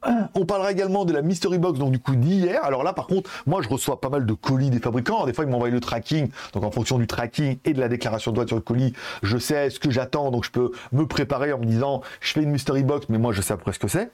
On 0.35 0.45
parlera 0.45 0.71
également 0.71 1.05
de 1.05 1.13
la 1.13 1.21
Mystery 1.21 1.57
Box, 1.57 1.79
donc 1.79 1.91
du 1.91 1.99
coup 1.99 2.15
d'hier. 2.15 2.63
Alors 2.63 2.83
là, 2.83 2.93
par 2.93 3.07
contre, 3.07 3.29
moi, 3.45 3.61
je 3.61 3.69
reçois 3.69 4.01
pas 4.01 4.09
mal 4.09 4.25
de 4.25 4.33
colis 4.33 4.69
des 4.69 4.79
fabricants. 4.79 5.25
Des 5.25 5.33
fois, 5.33 5.45
ils 5.45 5.49
m'envoient 5.49 5.69
le 5.69 5.79
tracking. 5.79 6.29
Donc, 6.53 6.63
en 6.63 6.71
fonction 6.71 6.97
du 6.97 7.07
tracking 7.07 7.57
et 7.65 7.73
de 7.73 7.79
la 7.79 7.87
déclaration 7.87 8.31
de 8.31 8.35
droit 8.35 8.47
sur 8.47 8.55
le 8.55 8.61
colis, 8.61 8.93
je 9.23 9.37
sais 9.37 9.69
ce 9.69 9.79
que 9.79 9.89
j'attends. 9.89 10.31
Donc, 10.31 10.45
je 10.45 10.51
peux 10.51 10.71
me 10.91 11.05
préparer 11.05 11.53
en 11.53 11.59
me 11.59 11.65
disant, 11.65 12.01
je 12.21 12.33
fais 12.33 12.43
une 12.43 12.51
Mystery 12.51 12.83
Box, 12.83 13.07
mais 13.09 13.17
moi, 13.17 13.33
je 13.33 13.41
sais 13.41 13.53
à 13.53 13.57
peu 13.57 13.63
près 13.63 13.73
ce 13.73 13.79
que 13.79 13.87
c'est. 13.87 14.11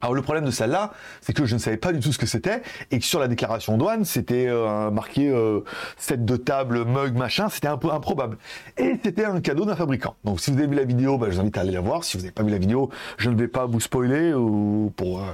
Alors 0.00 0.14
le 0.14 0.22
problème 0.22 0.44
de 0.44 0.50
celle-là, 0.50 0.92
c'est 1.20 1.32
que 1.32 1.44
je 1.44 1.54
ne 1.54 1.60
savais 1.60 1.76
pas 1.76 1.92
du 1.92 2.00
tout 2.00 2.12
ce 2.12 2.18
que 2.18 2.26
c'était 2.26 2.62
et 2.90 2.98
que 2.98 3.04
sur 3.04 3.20
la 3.20 3.28
déclaration 3.28 3.76
douane, 3.76 4.04
c'était 4.04 4.46
euh, 4.48 4.90
marqué 4.90 5.28
euh, 5.28 5.60
set 5.98 6.24
de 6.24 6.36
table, 6.36 6.84
mug, 6.84 7.14
machin, 7.14 7.48
c'était 7.50 7.68
un 7.68 7.76
peu 7.76 7.90
improbable. 7.90 8.38
Et 8.78 8.98
c'était 9.02 9.24
un 9.24 9.40
cadeau 9.40 9.66
d'un 9.66 9.76
fabricant. 9.76 10.16
Donc 10.24 10.40
si 10.40 10.50
vous 10.50 10.58
avez 10.58 10.66
vu 10.66 10.74
la 10.74 10.84
vidéo, 10.84 11.18
bah, 11.18 11.26
je 11.28 11.34
vous 11.34 11.40
invite 11.40 11.58
à 11.58 11.60
aller 11.60 11.72
la 11.72 11.80
voir. 11.80 12.04
Si 12.04 12.16
vous 12.16 12.22
n'avez 12.22 12.32
pas 12.32 12.42
vu 12.42 12.50
la 12.50 12.58
vidéo, 12.58 12.90
je 13.18 13.28
ne 13.30 13.36
vais 13.36 13.48
pas 13.48 13.66
vous 13.66 13.80
spoiler 13.80 14.32
ou 14.32 14.92
pour 14.96 15.20
euh, 15.20 15.26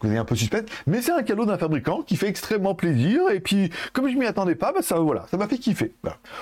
que 0.00 0.06
vous 0.06 0.12
ayez 0.12 0.18
un 0.20 0.24
peu 0.24 0.36
suspense. 0.36 0.64
Mais 0.86 1.00
c'est 1.00 1.12
un 1.12 1.22
cadeau 1.22 1.46
d'un 1.46 1.58
fabricant 1.58 2.02
qui 2.02 2.16
fait 2.16 2.28
extrêmement 2.28 2.74
plaisir. 2.74 3.22
Et 3.32 3.40
puis 3.40 3.70
comme 3.92 4.08
je 4.08 4.16
m'y 4.16 4.26
attendais 4.26 4.54
pas, 4.54 4.72
bah, 4.72 4.82
ça 4.82 4.98
voilà, 4.98 5.26
ça 5.30 5.38
m'a 5.38 5.48
fait 5.48 5.58
kiffer. 5.58 5.94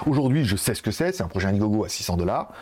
Aujourd'hui, 0.07 0.45
je 0.45 0.57
sais 0.57 0.75
ce 0.75 0.83
que 0.83 0.91
c'est. 0.91 1.13
C'est 1.13 1.23
un 1.23 1.29
projet 1.29 1.49
Indiegogo 1.49 1.85
à 1.85 1.89
600 1.89 2.17
dollars 2.17 2.53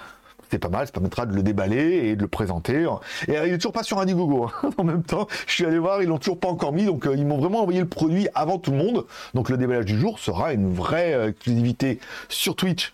c'est 0.50 0.58
pas 0.58 0.68
mal, 0.68 0.86
ça 0.86 0.92
permettra 0.92 1.26
de 1.26 1.34
le 1.34 1.42
déballer 1.42 2.08
et 2.08 2.16
de 2.16 2.22
le 2.22 2.28
présenter. 2.28 2.86
Et 3.28 3.32
il 3.32 3.52
est 3.52 3.58
toujours 3.58 3.72
pas 3.72 3.82
sur 3.82 3.98
Indiegogo. 3.98 4.44
Hein. 4.44 4.70
En 4.78 4.84
même 4.84 5.02
temps, 5.02 5.26
je 5.46 5.52
suis 5.52 5.64
allé 5.64 5.78
voir, 5.78 6.02
ils 6.02 6.08
l'ont 6.08 6.18
toujours 6.18 6.38
pas 6.38 6.48
encore 6.48 6.72
mis, 6.72 6.84
donc 6.84 7.06
euh, 7.06 7.14
ils 7.16 7.26
m'ont 7.26 7.38
vraiment 7.38 7.62
envoyé 7.62 7.80
le 7.80 7.88
produit 7.88 8.28
avant 8.34 8.58
tout 8.58 8.70
le 8.70 8.76
monde. 8.76 9.06
Donc 9.34 9.48
le 9.48 9.56
déballage 9.56 9.86
du 9.86 9.98
jour 9.98 10.18
sera 10.18 10.52
une 10.52 10.72
vraie 10.72 11.14
euh, 11.14 11.28
exclusivité 11.28 11.98
sur 12.28 12.56
Twitch. 12.56 12.92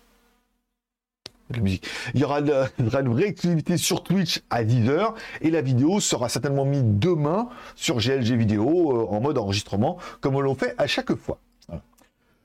La. 1.49 1.59
Il 2.13 2.21
y 2.21 2.23
aura, 2.23 2.39
une 2.79 2.87
vraie 2.87 3.27
exclusivité 3.27 3.77
sur 3.77 4.03
Twitch 4.03 4.41
à 4.49 4.63
10h 4.63 5.13
et 5.41 5.51
la 5.51 5.61
vidéo 5.61 5.99
sera 5.99 6.29
certainement 6.29 6.65
mise 6.65 6.83
demain 6.85 7.49
sur 7.75 7.97
GLG 7.97 8.35
vidéo 8.35 8.91
euh, 8.91 9.07
en 9.09 9.19
mode 9.19 9.37
enregistrement 9.37 9.97
comme 10.21 10.35
on 10.35 10.41
l'on 10.41 10.55
fait 10.55 10.73
à 10.77 10.87
chaque 10.87 11.13
fois. 11.15 11.39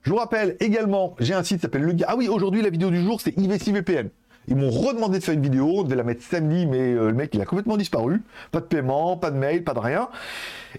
Je 0.02 0.10
vous 0.10 0.16
rappelle 0.16 0.56
également, 0.60 1.16
j'ai 1.18 1.34
un 1.34 1.42
site 1.42 1.58
qui 1.58 1.62
s'appelle 1.62 1.82
Le 1.82 1.94
Ah 2.06 2.16
oui, 2.16 2.28
aujourd'hui 2.28 2.62
la 2.62 2.70
vidéo 2.70 2.90
du 2.90 3.02
jour 3.02 3.20
c'est 3.20 3.36
IVC 3.36 3.72
VPN. 3.72 4.10
Ils 4.48 4.56
m'ont 4.56 4.70
redemandé 4.70 5.18
de 5.18 5.24
faire 5.24 5.34
une 5.34 5.42
vidéo, 5.42 5.84
devait 5.84 5.96
la 5.96 6.04
mettre 6.04 6.22
samedi, 6.22 6.66
mais 6.66 6.92
euh, 6.94 7.08
le 7.08 7.14
mec 7.14 7.34
il 7.34 7.40
a 7.40 7.44
complètement 7.44 7.76
disparu. 7.76 8.22
Pas 8.50 8.60
de 8.60 8.64
paiement, 8.64 9.16
pas 9.16 9.30
de 9.30 9.36
mail, 9.36 9.62
pas 9.62 9.74
de 9.74 9.78
rien. 9.78 10.08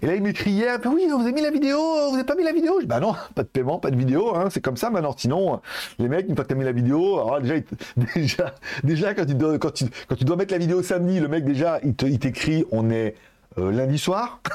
Et 0.02 0.06
là 0.06 0.14
il 0.14 0.22
m'écrit 0.22 0.50
hier, 0.50 0.78
oui, 0.86 1.06
vous 1.08 1.20
avez 1.20 1.32
mis 1.32 1.42
la 1.42 1.50
vidéo, 1.50 1.78
vous 1.78 2.12
n'avez 2.12 2.24
pas 2.24 2.34
mis 2.34 2.44
la 2.44 2.52
vidéo 2.52 2.74
je 2.76 2.82
dis, 2.82 2.86
Bah 2.86 3.00
non, 3.00 3.14
pas 3.34 3.42
de 3.42 3.48
paiement, 3.48 3.78
pas 3.78 3.90
de 3.90 3.96
vidéo, 3.96 4.34
hein, 4.34 4.48
c'est 4.50 4.60
comme 4.60 4.76
ça 4.76 4.90
maintenant. 4.90 5.14
Sinon, 5.16 5.60
les 5.98 6.08
mecs, 6.08 6.28
une 6.28 6.34
fois 6.34 6.44
que 6.44 6.52
tu 6.52 6.58
mis 6.58 6.64
la 6.64 6.72
vidéo, 6.72 7.20
alors 7.20 7.40
déjà, 7.40 7.54
déjà, 8.14 8.54
déjà 8.82 9.14
quand, 9.14 9.26
tu 9.26 9.34
dois, 9.34 9.58
quand 9.58 9.72
tu 9.72 10.24
dois 10.24 10.36
mettre 10.36 10.52
la 10.52 10.58
vidéo 10.58 10.82
samedi, 10.82 11.20
le 11.20 11.28
mec 11.28 11.44
déjà, 11.44 11.80
il 11.82 12.18
t'écrit, 12.18 12.64
on 12.72 12.90
est 12.90 13.14
euh, 13.58 13.72
lundi 13.72 13.98
soir. 13.98 14.40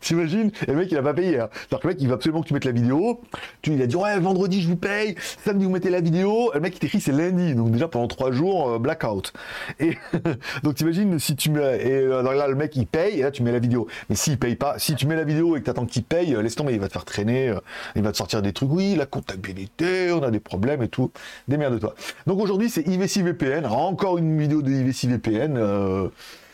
T'imagines 0.00 0.50
Et 0.66 0.70
le 0.70 0.76
mec, 0.76 0.90
il 0.90 0.98
a 0.98 1.02
pas 1.02 1.14
payé. 1.14 1.40
Hein. 1.40 1.48
que 1.70 1.76
le 1.82 1.88
mec, 1.88 1.98
il 2.00 2.08
veut 2.08 2.14
absolument 2.14 2.42
que 2.42 2.48
tu 2.48 2.54
mettes 2.54 2.64
la 2.64 2.72
vidéo. 2.72 3.20
Tu, 3.62 3.72
il 3.72 3.82
a 3.82 3.86
dit, 3.86 3.96
ouais, 3.96 4.18
vendredi, 4.18 4.60
je 4.62 4.68
vous 4.68 4.76
paye. 4.76 5.14
Samedi, 5.44 5.64
vous 5.64 5.70
mettez 5.70 5.90
la 5.90 6.00
vidéo. 6.00 6.50
le 6.54 6.60
mec, 6.60 6.74
il 6.76 6.78
t'écrit, 6.80 7.00
c'est 7.00 7.12
lundi. 7.12 7.54
Donc, 7.54 7.70
déjà, 7.70 7.88
pendant 7.88 8.08
trois 8.08 8.32
jours, 8.32 8.70
euh, 8.70 8.78
blackout. 8.78 9.32
Et 9.80 9.96
donc, 10.62 10.74
t'imagines, 10.74 11.18
si 11.18 11.36
tu 11.36 11.50
mets. 11.50 11.86
Et 11.86 11.92
euh, 11.92 12.22
là, 12.22 12.48
le 12.48 12.54
mec, 12.54 12.74
il 12.76 12.86
paye. 12.86 13.20
Et 13.20 13.22
là, 13.22 13.30
tu 13.30 13.42
mets 13.42 13.52
la 13.52 13.58
vidéo. 13.58 13.86
Mais 14.08 14.16
s'il 14.16 14.38
paye 14.38 14.56
pas, 14.56 14.78
si 14.78 14.94
tu 14.94 15.06
mets 15.06 15.16
la 15.16 15.24
vidéo 15.24 15.56
et 15.56 15.60
que 15.60 15.66
t'attends 15.66 15.86
qu'il 15.86 16.04
paye, 16.04 16.36
laisse 16.42 16.56
tomber. 16.56 16.72
Il 16.72 16.80
va 16.80 16.88
te 16.88 16.92
faire 16.92 17.04
traîner. 17.04 17.54
il 17.96 18.02
va 18.02 18.12
te 18.12 18.16
sortir 18.16 18.42
des 18.42 18.52
trucs. 18.52 18.70
Oui, 18.72 18.94
la 18.96 19.06
comptabilité, 19.06 20.10
on 20.12 20.22
a 20.22 20.30
des 20.30 20.40
problèmes 20.40 20.82
et 20.82 20.88
tout. 20.88 21.10
Démerde-toi. 21.48 21.94
Donc, 22.26 22.40
aujourd'hui, 22.40 22.70
c'est 22.70 22.86
IVC 22.86 23.22
VPN. 23.22 23.66
Encore 23.66 24.18
une 24.18 24.38
vidéo 24.38 24.62
de 24.62 24.70
IVC 24.70 25.06
VPN 25.06 26.10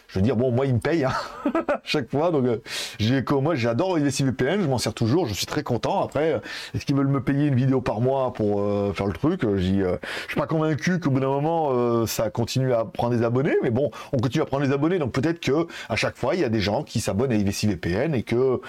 je 0.08 0.18
veux 0.18 0.22
dire, 0.22 0.36
bon, 0.36 0.50
moi, 0.50 0.64
il 0.64 0.74
me 0.74 0.80
paye 0.80 1.04
hein, 1.04 1.12
chaque 1.84 2.10
fois. 2.10 2.30
Donc, 2.30 2.46
euh, 2.46 2.62
j'ai, 2.98 3.22
moi, 3.30 3.54
j'adore 3.54 3.98
les 3.98 4.08
VPN, 4.08 4.62
je 4.62 4.66
m'en 4.66 4.78
sers 4.78 4.94
toujours, 4.94 5.26
je 5.26 5.34
suis 5.34 5.44
très 5.44 5.62
content. 5.62 6.02
Après, 6.02 6.40
est-ce 6.74 6.86
qu'ils 6.86 6.96
veulent 6.96 7.08
me 7.08 7.22
payer 7.22 7.46
une 7.46 7.54
vidéo 7.54 7.82
par 7.82 8.00
mois 8.00 8.32
pour 8.32 8.60
euh, 8.60 8.92
faire 8.94 9.06
le 9.06 9.12
truc 9.12 9.42
j'y, 9.56 9.82
euh, 9.82 9.96
Je 10.26 10.32
suis 10.32 10.40
pas 10.40 10.46
convaincu 10.46 10.98
qu'au 10.98 11.10
bout 11.10 11.20
d'un 11.20 11.28
moment, 11.28 12.06
ça 12.06 12.30
continue 12.30 12.72
à 12.72 12.86
prendre 12.86 13.14
des 13.14 13.22
abonnés, 13.22 13.56
mais 13.62 13.70
bon, 13.70 13.90
on 14.12 14.16
continue 14.16 14.42
à 14.42 14.46
prendre 14.46 14.66
des 14.66 14.72
abonnés, 14.72 14.98
donc 14.98 15.12
peut-être 15.12 15.40
que 15.40 15.66
à 15.90 15.96
chaque 15.96 16.16
fois, 16.16 16.34
il 16.34 16.40
y 16.40 16.44
a 16.44 16.48
des 16.48 16.60
gens 16.60 16.82
qui 16.82 17.00
s'abonnent 17.00 17.32
à 17.32 17.36
IVC 17.36 17.66
VPN 17.68 18.14
et 18.14 18.22
que 18.22 18.60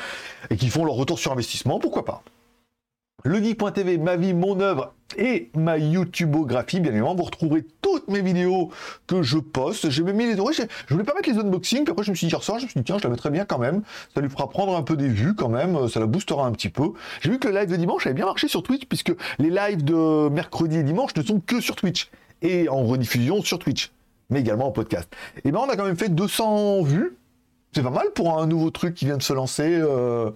et 0.50 0.58
qui 0.58 0.68
font 0.68 0.84
leur 0.84 0.96
retour 0.96 1.20
sur 1.20 1.32
investissement, 1.32 1.80
pourquoi 1.80 2.04
pas. 2.04 2.24
Legeek.tv, 3.26 3.98
ma 3.98 4.16
vie, 4.16 4.34
mon 4.34 4.60
œuvre 4.62 4.94
et 5.18 5.50
ma 5.54 5.78
YouTubeographie, 5.78 6.80
bien 6.80 6.92
évidemment. 6.92 7.16
Vous 7.16 7.24
retrouverez 7.24 7.66
toutes 7.82 8.08
mes 8.08 8.22
vidéos 8.22 8.70
que 9.08 9.22
je 9.24 9.38
poste. 9.38 9.90
J'ai 9.90 10.04
même 10.04 10.16
mis 10.16 10.26
les 10.26 10.38
je, 10.38 10.64
je 10.88 10.94
voulais 10.94 11.04
pas 11.04 11.14
mettre 11.14 11.30
les 11.30 11.38
unboxings, 11.38 11.90
après 11.90 12.04
je 12.04 12.12
me 12.12 12.16
suis 12.16 12.28
dit, 12.28 12.36
ça, 12.42 12.58
je 12.58 12.64
me 12.64 12.70
suis 12.70 12.80
dit, 12.80 12.84
tiens, 12.84 12.98
je 12.98 13.04
la 13.04 13.10
mettrai 13.10 13.30
bien 13.30 13.44
quand 13.44 13.58
même. 13.58 13.82
Ça 14.14 14.22
lui 14.22 14.30
fera 14.30 14.50
prendre 14.50 14.76
un 14.76 14.84
peu 14.84 14.96
des 14.96 15.10
vues 15.10 15.36
quand 15.36 15.50
même, 15.50 15.90
ça 15.90 16.00
la 16.00 16.06
boostera 16.06 16.46
un 16.46 16.52
petit 16.54 16.70
peu. 16.70 16.92
J'ai 17.22 17.32
vu 17.32 17.40
que 17.40 17.48
le 17.50 17.60
live 17.60 17.70
de 17.70 17.76
dimanche 17.76 18.06
avait 18.06 18.16
bien 18.16 18.26
marché 18.26 18.48
sur 18.48 18.64
Twitch, 18.64 18.86
puisque 18.86 19.14
les 19.38 19.50
lives 19.50 19.84
de 19.84 20.30
mercredi 20.30 20.78
et 20.78 20.84
dimanche 20.84 21.16
ne 21.16 21.22
sont 21.22 21.40
que 21.40 21.60
sur 21.60 21.76
Twitch. 21.76 22.10
Et 22.42 22.70
en 22.70 22.84
rediffusion 22.86 23.42
sur 23.42 23.60
Twitch, 23.60 23.92
mais 24.30 24.40
également 24.40 24.68
en 24.68 24.72
podcast. 24.72 25.10
Et 25.44 25.52
ben 25.52 25.60
on 25.60 25.70
a 25.70 25.76
quand 25.76 25.84
même 25.84 25.98
fait 25.98 26.08
200 26.08 26.84
vues. 26.84 27.18
C'est 27.74 27.84
pas 27.84 27.90
mal 27.90 28.08
pour 28.16 28.40
un 28.40 28.48
nouveau 28.48 28.70
truc 28.70 28.96
qui 28.96 29.06
vient 29.06 29.18
de 29.18 29.24
se 29.24 29.34
lancer. 29.34 29.68
Euh, 29.68 30.32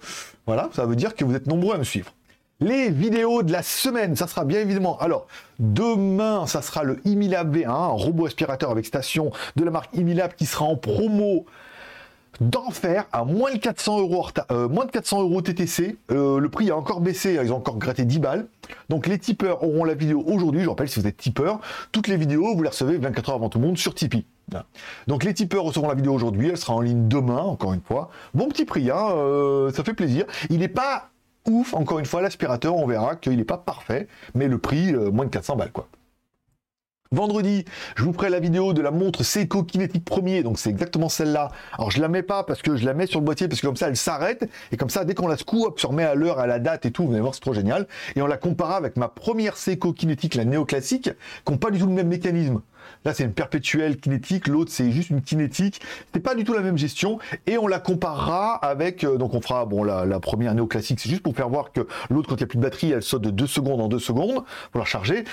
voilà, 0.45 0.69
ça 0.73 0.85
veut 0.85 0.97
dire 0.97 1.15
que 1.15 1.23
vous 1.23 1.33
êtes 1.33 1.47
nombreux 1.47 1.75
à 1.75 1.77
me 1.77 1.85
suivre. 1.85 2.13
Les 2.63 2.89
vidéos 2.89 3.43
de 3.43 3.51
la 3.51 3.61
semaine, 3.61 4.15
ça 4.15 4.25
sera 4.25 4.45
bien 4.45 4.61
évidemment. 4.61 4.97
Alors, 4.99 5.27
demain, 5.59 6.47
ça 6.47 6.61
sera 6.61 6.83
le 6.83 7.01
Imilab 7.03 7.53
V1, 7.53 7.67
un 7.67 7.87
robot 7.87 8.27
aspirateur 8.27 8.71
avec 8.71 8.85
station 8.85 9.31
de 9.57 9.65
la 9.65 9.71
marque 9.71 9.93
Imilab 9.93 10.33
qui 10.33 10.45
sera 10.45 10.63
en 10.63 10.77
promo 10.77 11.45
d'enfer 12.39 13.05
à 13.11 13.25
moins 13.25 13.51
de 13.51 13.57
400 13.57 13.99
euros, 13.99 14.27
euh, 14.49 14.69
moins 14.69 14.85
de 14.85 14.91
400 14.91 15.23
euros 15.23 15.41
TTC. 15.41 15.97
Euh, 16.11 16.39
le 16.39 16.49
prix 16.49 16.71
a 16.71 16.77
encore 16.77 17.01
baissé, 17.01 17.37
ils 17.43 17.51
ont 17.51 17.57
encore 17.57 17.79
gratté 17.79 18.05
10 18.05 18.19
balles. 18.19 18.47
Donc 18.87 19.07
les 19.07 19.19
tipeurs 19.19 19.61
auront 19.61 19.83
la 19.83 19.93
vidéo 19.93 20.23
aujourd'hui. 20.25 20.63
Je 20.63 20.69
rappelle, 20.69 20.87
si 20.87 21.01
vous 21.01 21.07
êtes 21.07 21.17
tipeur, 21.17 21.59
toutes 21.91 22.07
les 22.07 22.15
vidéos, 22.15 22.55
vous 22.55 22.63
les 22.63 22.69
recevez 22.69 22.95
24 22.97 23.29
heures 23.29 23.35
avant 23.35 23.49
tout 23.49 23.59
le 23.59 23.67
monde 23.67 23.77
sur 23.77 23.93
Tipeee. 23.93 24.25
Donc 25.07 25.25
les 25.25 25.33
tipeurs 25.33 25.63
recevront 25.63 25.89
la 25.89 25.95
vidéo 25.95 26.13
aujourd'hui, 26.13 26.49
elle 26.49 26.57
sera 26.57 26.75
en 26.75 26.81
ligne 26.81 27.09
demain, 27.09 27.41
encore 27.41 27.73
une 27.73 27.81
fois. 27.81 28.09
Bon 28.33 28.47
petit 28.47 28.63
prix, 28.63 28.89
hein, 28.89 29.09
euh, 29.15 29.71
ça 29.73 29.83
fait 29.83 29.93
plaisir. 29.93 30.25
Il 30.49 30.59
n'est 30.59 30.69
pas 30.69 31.09
ouf, 31.47 31.73
encore 31.73 31.99
une 31.99 32.05
fois, 32.05 32.21
l'aspirateur, 32.21 32.75
on 32.75 32.87
verra 32.87 33.15
qu'il 33.15 33.37
n'est 33.37 33.43
pas 33.43 33.57
parfait, 33.57 34.07
mais 34.35 34.47
le 34.47 34.57
prix, 34.57 34.93
euh, 34.93 35.11
moins 35.11 35.25
de 35.25 35.29
400 35.29 35.55
balles, 35.55 35.71
quoi. 35.71 35.87
Vendredi, 37.13 37.63
je 37.95 38.03
vous 38.05 38.11
ferai 38.11 38.31
la 38.31 38.39
vidéo 38.39 38.73
de 38.73 38.81
la 38.81 38.89
montre 38.89 39.21
Seiko 39.21 39.61
Kinetic 39.61 40.03
Premier, 40.03 40.41
donc 40.41 40.57
c'est 40.57 40.71
exactement 40.71 41.09
celle-là. 41.09 41.51
Alors 41.77 41.91
je 41.91 42.01
la 42.01 42.07
mets 42.07 42.23
pas 42.23 42.43
parce 42.43 42.63
que 42.63 42.75
je 42.75 42.85
la 42.87 42.95
mets 42.95 43.05
sur 43.05 43.19
le 43.19 43.25
boîtier, 43.25 43.47
parce 43.47 43.61
que 43.61 43.67
comme 43.67 43.75
ça 43.75 43.87
elle 43.87 43.95
s'arrête, 43.95 44.49
et 44.71 44.77
comme 44.77 44.89
ça 44.89 45.05
dès 45.05 45.13
qu'on 45.13 45.27
la 45.27 45.37
secoue, 45.37 45.63
hop, 45.65 45.79
se 45.79 45.85
remet 45.85 46.05
à 46.05 46.15
l'heure, 46.15 46.39
à 46.39 46.47
la 46.47 46.57
date 46.57 46.87
et 46.87 46.91
tout, 46.91 47.05
vous 47.05 47.11
allez 47.11 47.21
voir 47.21 47.35
c'est 47.35 47.41
trop 47.41 47.53
génial. 47.53 47.87
Et 48.15 48.23
on 48.23 48.25
la 48.25 48.37
compare 48.37 48.71
avec 48.71 48.97
ma 48.97 49.09
première 49.09 49.57
Seiko 49.57 49.93
Kinetic, 49.93 50.33
la 50.33 50.43
néoclassique, 50.43 51.11
qui 51.45 51.51
n'ont 51.51 51.59
pas 51.59 51.69
du 51.69 51.77
tout 51.77 51.85
le 51.85 51.93
même 51.93 52.07
mécanisme. 52.07 52.61
Là, 53.05 53.13
c'est 53.13 53.23
une 53.23 53.33
perpétuelle 53.33 53.97
kinétique, 53.97 54.47
l'autre, 54.47 54.71
c'est 54.71 54.91
juste 54.91 55.09
une 55.09 55.21
kinétique. 55.21 55.81
C'est 56.13 56.19
pas 56.19 56.35
du 56.35 56.43
tout 56.43 56.53
la 56.53 56.61
même 56.61 56.77
gestion. 56.77 57.19
Et 57.47 57.57
on 57.57 57.67
la 57.67 57.79
comparera 57.79 58.55
avec, 58.55 59.03
euh, 59.03 59.17
donc 59.17 59.33
on 59.33 59.41
fera, 59.41 59.65
bon, 59.65 59.83
la, 59.83 60.05
la 60.05 60.19
première 60.19 60.53
néoclassique, 60.55 60.99
c'est 60.99 61.09
juste 61.09 61.23
pour 61.23 61.35
faire 61.35 61.49
voir 61.49 61.71
que 61.71 61.81
l'autre, 62.09 62.29
quand 62.29 62.35
il 62.35 62.39
n'y 62.39 62.43
a 62.43 62.47
plus 62.47 62.57
de 62.57 62.63
batterie, 62.63 62.91
elle 62.91 63.03
saute 63.03 63.21
de 63.21 63.29
2 63.29 63.47
secondes 63.47 63.81
en 63.81 63.87
2 63.87 63.99
secondes 63.99 64.43
pour 64.71 64.79
la 64.79 64.83
recharger. 64.83 65.23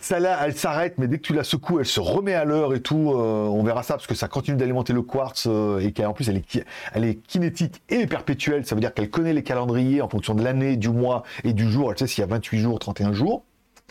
Celle-là, 0.00 0.38
elle 0.44 0.56
s'arrête, 0.56 0.94
mais 0.98 1.08
dès 1.08 1.18
que 1.18 1.22
tu 1.22 1.34
la 1.34 1.44
secoues, 1.44 1.80
elle 1.80 1.86
se 1.86 2.00
remet 2.00 2.34
à 2.34 2.44
l'heure 2.44 2.74
et 2.74 2.80
tout. 2.80 3.12
Euh, 3.12 3.44
on 3.44 3.62
verra 3.62 3.82
ça 3.82 3.94
parce 3.94 4.06
que 4.06 4.14
ça 4.14 4.28
continue 4.28 4.56
d'alimenter 4.56 4.92
le 4.92 5.02
quartz 5.02 5.46
euh, 5.46 5.78
et 5.80 5.92
qu'en 5.92 6.12
plus, 6.14 6.28
elle 6.28 6.38
est, 6.38 6.64
elle 6.94 7.04
est 7.04 7.16
kinétique 7.16 7.82
et 7.90 8.06
perpétuelle. 8.06 8.66
Ça 8.66 8.74
veut 8.74 8.80
dire 8.80 8.94
qu'elle 8.94 9.10
connaît 9.10 9.34
les 9.34 9.42
calendriers 9.42 10.00
en 10.00 10.08
fonction 10.08 10.34
de 10.34 10.42
l'année, 10.42 10.76
du 10.76 10.88
mois 10.88 11.22
et 11.44 11.52
du 11.52 11.70
jour. 11.70 11.90
Elle 11.92 11.98
sait 11.98 12.06
s'il 12.06 12.22
y 12.22 12.24
a 12.24 12.26
28 12.26 12.60
jours, 12.60 12.78
31 12.78 13.12
jours. 13.12 13.44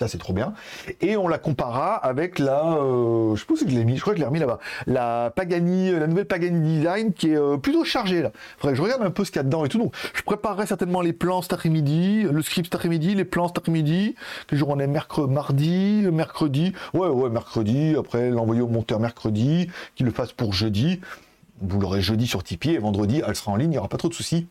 C'est 0.08 0.18
trop 0.18 0.34
bien. 0.34 0.54
Et 1.02 1.18
on 1.18 1.28
la 1.28 1.38
comparera 1.38 1.96
avec 1.96 2.40
la, 2.40 2.78
euh, 2.78 3.36
je 3.36 3.46
pense 3.46 3.64
que 3.64 3.70
je 3.70 3.76
l'ai 3.76 3.86
mis, 3.86 3.98
je 3.98 4.02
crois 4.02 4.14
que 4.14 4.18
je 4.18 4.22
l'ai 4.22 4.28
remis 4.28 4.40
là-bas, 4.40 4.60
la 4.88 5.32
Pagani, 5.36 5.92
la 5.92 6.08
nouvelle 6.08 6.26
Pagani 6.26 6.78
Design 6.78 7.14
qui 7.14 7.32
est 7.32 7.38
euh, 7.38 7.58
plutôt 7.58 7.84
chargée 7.84 8.22
là. 8.22 8.32
Faudrait 8.58 8.74
que 8.74 8.78
je 8.78 8.84
regarde 8.84 9.04
un 9.04 9.12
peu 9.12 9.26
ce 9.26 9.32
qu'il 9.32 9.40
y 9.40 9.42
a 9.42 9.44
dedans 9.44 9.66
et 9.66 9.70
tout. 9.70 9.80
Donc, 9.80 9.94
je 10.14 10.22
préparerai 10.24 10.66
certainement 10.66 11.02
les 11.02 11.14
plans 11.14 11.42
cet 11.42 11.54
après-midi, 11.54 12.24
le 12.24 12.42
script 12.42 12.68
cet 12.68 12.76
après-midi, 12.76 13.16
les 13.16 13.26
plans 13.26 13.48
cet 13.48 13.58
après-midi. 13.58 14.16
Le 14.52 14.58
jour 14.58 14.70
on 14.70 14.80
est 14.80 14.88
mercredi, 14.88 15.34
mardi, 15.34 16.08
mercredi. 16.12 16.74
Ouais, 16.94 17.08
ouais, 17.08 17.30
mercredi. 17.30 17.96
Après, 17.98 18.30
l'envoyer 18.30 18.62
au 18.62 18.68
monteur 18.68 19.00
mercredi, 19.00 19.70
qu'il 19.96 20.06
le 20.06 20.12
fasse 20.12 20.32
pour 20.32 20.54
jeudi. 20.54 21.02
Vous 21.62 21.80
l'aurez 21.80 22.02
jeudi 22.02 22.26
sur 22.28 22.44
Tipeee 22.44 22.76
et 22.76 22.78
vendredi, 22.78 23.22
elle 23.26 23.36
sera 23.36 23.52
en 23.52 23.56
ligne, 23.58 23.72
il 23.72 23.74
n'y 23.74 23.78
aura 23.78 23.90
pas 23.90 23.98
trop 23.98 24.08
de 24.08 24.14
soucis. 24.14 24.48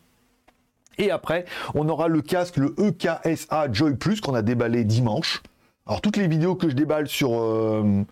Et 0.99 1.11
après, 1.11 1.45
on 1.73 1.87
aura 1.89 2.09
le 2.09 2.21
casque, 2.21 2.57
le 2.57 2.75
EKSA 2.77 3.71
Joy 3.71 3.95
Plus 3.95 4.21
qu'on 4.21 4.35
a 4.35 4.41
déballé 4.41 4.83
dimanche. 4.83 5.41
Alors 5.87 6.01
toutes 6.01 6.17
les 6.17 6.27
vidéos 6.27 6.55
que 6.55 6.69
je 6.69 6.75
déballe 6.75 7.07
sur 7.07 7.31
euh, 7.33 8.03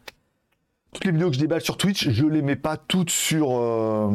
toutes 0.94 1.06
les 1.06 1.12
vidéos 1.12 1.30
que 1.30 1.36
je 1.36 1.40
déballe 1.40 1.62
sur 1.62 1.78
Twitch, 1.78 2.10
je 2.10 2.26
les 2.26 2.42
mets 2.42 2.56
pas 2.56 2.78
toutes 2.78 3.12
sur 3.12 3.50
euh, 3.52 4.10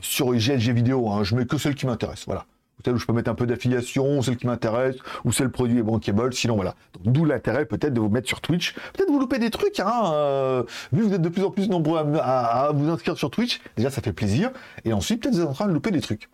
sur 0.00 0.32
GLG 0.32 0.70
vidéo. 0.70 1.10
Hein. 1.10 1.24
Je 1.24 1.34
mets 1.34 1.44
que 1.44 1.58
celles 1.58 1.74
qui 1.74 1.86
m'intéressent. 1.86 2.24
Voilà. 2.26 2.46
celle 2.84 2.94
où 2.94 2.98
je 2.98 3.04
peux 3.04 3.12
mettre 3.12 3.30
un 3.30 3.34
peu 3.34 3.46
d'affiliation, 3.46 4.22
celle 4.22 4.36
qui 4.36 4.46
m'intéresse, 4.46 4.96
ou 5.24 5.32
celle 5.32 5.50
produit 5.50 5.80
est 5.80 5.82
bankable, 5.82 6.32
sinon 6.32 6.54
voilà. 6.54 6.76
D'où 7.04 7.24
l'intérêt 7.24 7.66
peut-être 7.66 7.92
de 7.92 8.00
vous 8.00 8.08
mettre 8.08 8.28
sur 8.28 8.40
Twitch. 8.40 8.74
Peut-être 8.94 9.10
vous 9.10 9.18
loupez 9.18 9.38
des 9.38 9.50
trucs, 9.50 9.80
hein, 9.80 10.12
euh, 10.12 10.62
vu 10.92 11.02
que 11.02 11.08
vous 11.08 11.14
êtes 11.14 11.22
de 11.22 11.28
plus 11.28 11.42
en 11.42 11.50
plus 11.50 11.68
nombreux 11.68 12.00
à, 12.22 12.70
vous 12.72 12.88
inscrire 12.88 13.18
sur 13.18 13.30
Twitch, 13.30 13.60
déjà 13.76 13.90
ça 13.90 14.00
fait 14.00 14.12
plaisir, 14.12 14.50
et 14.84 14.92
ensuite 14.92 15.20
peut-être 15.20 15.34
vous 15.34 15.42
êtes 15.42 15.48
en 15.48 15.52
train 15.52 15.66
de 15.66 15.72
louper 15.72 15.90
des 15.90 16.00
trucs. 16.00 16.28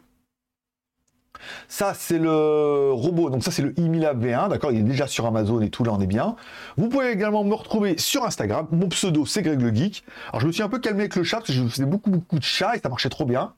Ça, 1.69 1.95
c'est 1.95 2.19
le 2.19 2.91
robot. 2.93 3.31
Donc 3.31 3.43
ça, 3.43 3.51
c'est 3.51 3.63
le 3.63 3.79
Imilab 3.79 4.25
V1. 4.25 4.49
D'accord 4.49 4.73
Il 4.73 4.79
est 4.79 4.83
déjà 4.83 5.07
sur 5.07 5.27
Amazon 5.27 5.61
et 5.61 5.71
tout. 5.71 5.85
Là, 5.85 5.93
on 5.95 6.01
est 6.01 6.07
bien. 6.07 6.37
Vous 6.77 6.89
pouvez 6.89 7.11
également 7.11 7.45
me 7.45 7.55
retrouver 7.55 7.99
sur 7.99 8.25
Instagram. 8.25 8.67
Mon 8.71 8.89
pseudo, 8.89 9.27
c'est 9.27 9.43
Greg 9.43 9.61
le 9.61 9.75
Geek. 9.75 10.05
Alors, 10.29 10.41
je 10.41 10.47
me 10.47 10.53
suis 10.53 10.63
un 10.63 10.69
peu 10.69 10.79
calmé 10.79 11.01
avec 11.01 11.17
le 11.17 11.25
chat 11.25 11.39
parce 11.39 11.49
que 11.49 11.55
je 11.55 11.65
faisais 11.65 11.85
beaucoup, 11.85 12.11
beaucoup 12.11 12.39
de 12.39 12.45
chats 12.45 12.77
et 12.77 12.81
ça 12.81 12.89
marchait 12.89 13.09
trop 13.09 13.25
bien 13.25 13.53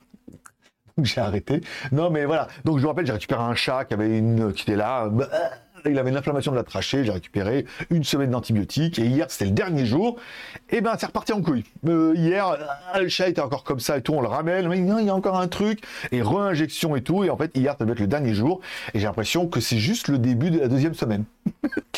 j'ai 1.02 1.20
arrêté. 1.20 1.60
Non, 1.92 2.10
mais 2.10 2.24
voilà. 2.24 2.48
Donc, 2.64 2.78
je 2.78 2.82
vous 2.82 2.88
rappelle, 2.88 3.06
j'ai 3.06 3.12
récupéré 3.12 3.42
un 3.42 3.54
chat 3.54 3.84
qui 3.84 3.94
avait 3.94 4.18
une, 4.18 4.52
qui 4.52 4.62
était 4.62 4.76
là. 4.76 5.08
Il 5.86 5.98
avait 5.98 6.10
une 6.10 6.16
inflammation 6.16 6.52
de 6.52 6.56
la 6.56 6.64
trachée, 6.64 7.04
j'ai 7.04 7.12
récupéré 7.12 7.64
une 7.90 8.04
semaine 8.04 8.30
d'antibiotiques, 8.30 8.98
et 8.98 9.06
hier, 9.06 9.26
c'était 9.28 9.46
le 9.46 9.52
dernier 9.52 9.86
jour, 9.86 10.16
et 10.70 10.80
ben 10.80 10.96
c'est 10.98 11.06
reparti 11.06 11.32
en 11.32 11.42
couille. 11.42 11.64
Euh, 11.86 12.12
hier, 12.16 12.48
euh, 12.48 13.00
le 13.00 13.08
chat 13.08 13.28
était 13.28 13.40
encore 13.40 13.64
comme 13.64 13.80
ça 13.80 13.98
et 13.98 14.02
tout, 14.02 14.12
on 14.12 14.20
le 14.20 14.28
ramène, 14.28 14.68
mais 14.68 14.78
non, 14.78 14.98
il 14.98 15.06
y 15.06 15.10
a 15.10 15.14
encore 15.14 15.38
un 15.38 15.48
truc, 15.48 15.80
et 16.12 16.22
re-injection 16.22 16.96
et 16.96 17.02
tout, 17.02 17.24
et 17.24 17.30
en 17.30 17.36
fait, 17.36 17.56
hier, 17.56 17.74
ça 17.78 17.84
devait 17.84 17.92
être 17.92 18.00
le 18.00 18.06
dernier 18.06 18.34
jour, 18.34 18.60
et 18.94 19.00
j'ai 19.00 19.06
l'impression 19.06 19.46
que 19.46 19.60
c'est 19.60 19.78
juste 19.78 20.08
le 20.08 20.18
début 20.18 20.50
de 20.50 20.58
la 20.60 20.68
deuxième 20.68 20.94
semaine. 20.94 21.24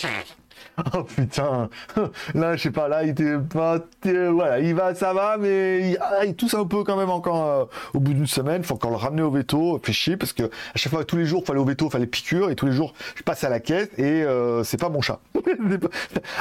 Oh 0.95 1.03
putain, 1.05 1.69
là 2.35 2.57
je 2.57 2.63
sais 2.63 2.71
pas, 2.71 2.89
là 2.89 3.05
il 3.05 3.11
était 3.11 3.39
pas, 3.39 3.79
voilà, 4.03 4.59
il 4.61 4.75
va, 4.75 4.95
ça 4.95 5.13
va, 5.13 5.37
mais 5.39 5.91
il, 5.91 5.99
ah, 6.01 6.27
tousse 6.37 6.55
un 6.55 6.65
peu 6.65 6.85
quand 6.85 6.97
même 6.97 7.11
encore 7.11 7.47
euh, 7.47 7.65
au 7.95 8.01
bout 8.01 8.15
d'une 8.15 8.27
semaine. 8.27 8.65
Faut 8.65 8.75
encore 8.75 8.91
le 8.91 8.97
ramener 8.97 9.23
au 9.23 9.31
veto, 9.31 9.81
fait 9.83 9.93
chier 9.93 10.17
parce 10.17 10.33
que 10.33 10.45
à 10.45 10.77
chaque 10.77 10.93
fois 10.93 11.05
tous 11.05 11.17
les 11.17 11.27
jours 11.27 11.45
fallait 11.45 11.61
au 11.61 11.65
veto, 11.65 11.91
fallait 11.91 12.07
piqûre 12.07 12.51
et 12.51 12.55
tous 12.55 12.67
les 12.67 12.73
jours 12.73 12.95
je 13.15 13.23
passe 13.23 13.45
à 13.45 13.49
la 13.49 13.61
caisse 13.61 13.89
et 13.99 14.23
euh, 14.23 14.65
c'est 14.65 14.81
pas 14.81 14.89
mon 14.89 15.01
chat. 15.01 15.21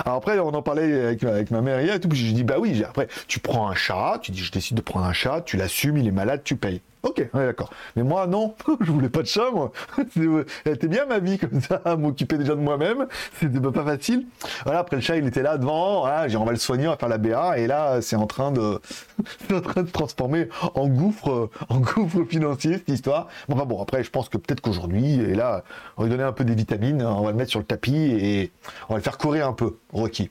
Alors 0.06 0.18
après 0.18 0.40
on 0.40 0.50
en 0.50 0.62
parlait 0.62 1.18
avec, 1.24 1.52
ma 1.52 1.62
mère 1.62 1.82
hier 1.82 1.96
et 1.96 2.00
tout, 2.00 2.10
puis 2.10 2.18
j'ai 2.18 2.34
dit 2.34 2.44
bah 2.44 2.56
oui, 2.60 2.84
après 2.84 3.08
tu 3.28 3.40
prends 3.40 3.70
un 3.70 3.76
chat, 3.76 4.20
tu 4.22 4.32
dis 4.32 4.40
je 4.40 4.52
décide 4.52 4.78
de 4.78 4.82
prendre 4.82 5.06
un 5.06 5.14
chat, 5.14 5.42
tu 5.42 5.58
l'assumes, 5.58 5.98
il 5.98 6.08
est 6.08 6.12
malade, 6.12 6.42
tu 6.44 6.56
payes. 6.56 6.82
Ok, 7.02 7.30
d'accord. 7.34 7.70
Mais 7.96 8.04
moi, 8.04 8.28
non, 8.28 8.56
je 8.82 8.92
voulais 8.92 9.10
pas 9.10 9.22
de 9.22 9.28
chat, 9.28 9.52
moi. 9.52 9.72
Elle 10.18 10.74
était 10.74 10.88
bien 10.88 11.06
ma 11.06 11.20
vie 11.20 11.38
comme 11.38 11.62
ça, 11.62 11.82
m'occuper 11.96 12.38
déjà 12.38 12.56
de 12.56 12.62
moi-même. 12.62 13.08
C'était 13.40 13.60
pas 13.60 13.84
facile. 13.84 14.26
Voilà, 14.66 14.80
après 14.80 14.98
le 14.98 15.02
chat, 15.02 15.16
il 15.16 15.26
était 15.26 15.42
là 15.42 15.58
devant. 15.58 16.02
Voilà, 16.02 16.28
on 16.38 16.44
va 16.44 16.52
le 16.52 16.58
soigner, 16.58 16.88
on 16.88 16.92
va 16.92 16.98
faire 16.98 17.10
la 17.10 17.18
BA. 17.18 17.58
Et 17.58 17.68
là, 17.68 18.02
c'est 18.02 18.18
en 18.18 18.28
train 18.28 18.52
de, 18.52 18.82
en 19.54 19.62
train 19.62 19.84
de 19.84 19.90
transformer 19.90 20.50
en 20.76 20.88
gouffre, 20.88 21.50
en 21.70 21.80
gouffre 21.80 22.26
financier 22.26 22.74
cette 22.74 22.90
histoire. 22.90 23.28
Bon, 23.48 23.56
enfin 23.56 23.66
bon, 23.66 23.82
après, 23.82 24.04
je 24.04 24.10
pense 24.10 24.28
que 24.28 24.38
peut-être 24.38 24.62
qu'aujourd'hui, 24.62 25.22
et 25.22 25.36
là, 25.36 25.64
on 25.96 26.02
va 26.02 26.08
lui 26.08 26.12
donner 26.12 26.28
un 26.28 26.34
peu 26.34 26.44
des 26.44 26.56
vitamines, 26.56 27.02
on 27.02 27.24
va 27.24 27.32
le 27.32 27.38
mettre 27.38 27.52
sur 27.52 27.60
le 27.60 27.66
tapis 27.66 27.96
et 27.96 28.52
on 28.90 28.94
va 28.94 28.98
le 28.98 29.04
faire 29.04 29.18
courir 29.18 29.48
un 29.48 29.54
peu, 29.54 29.78
Rocky. 29.94 30.30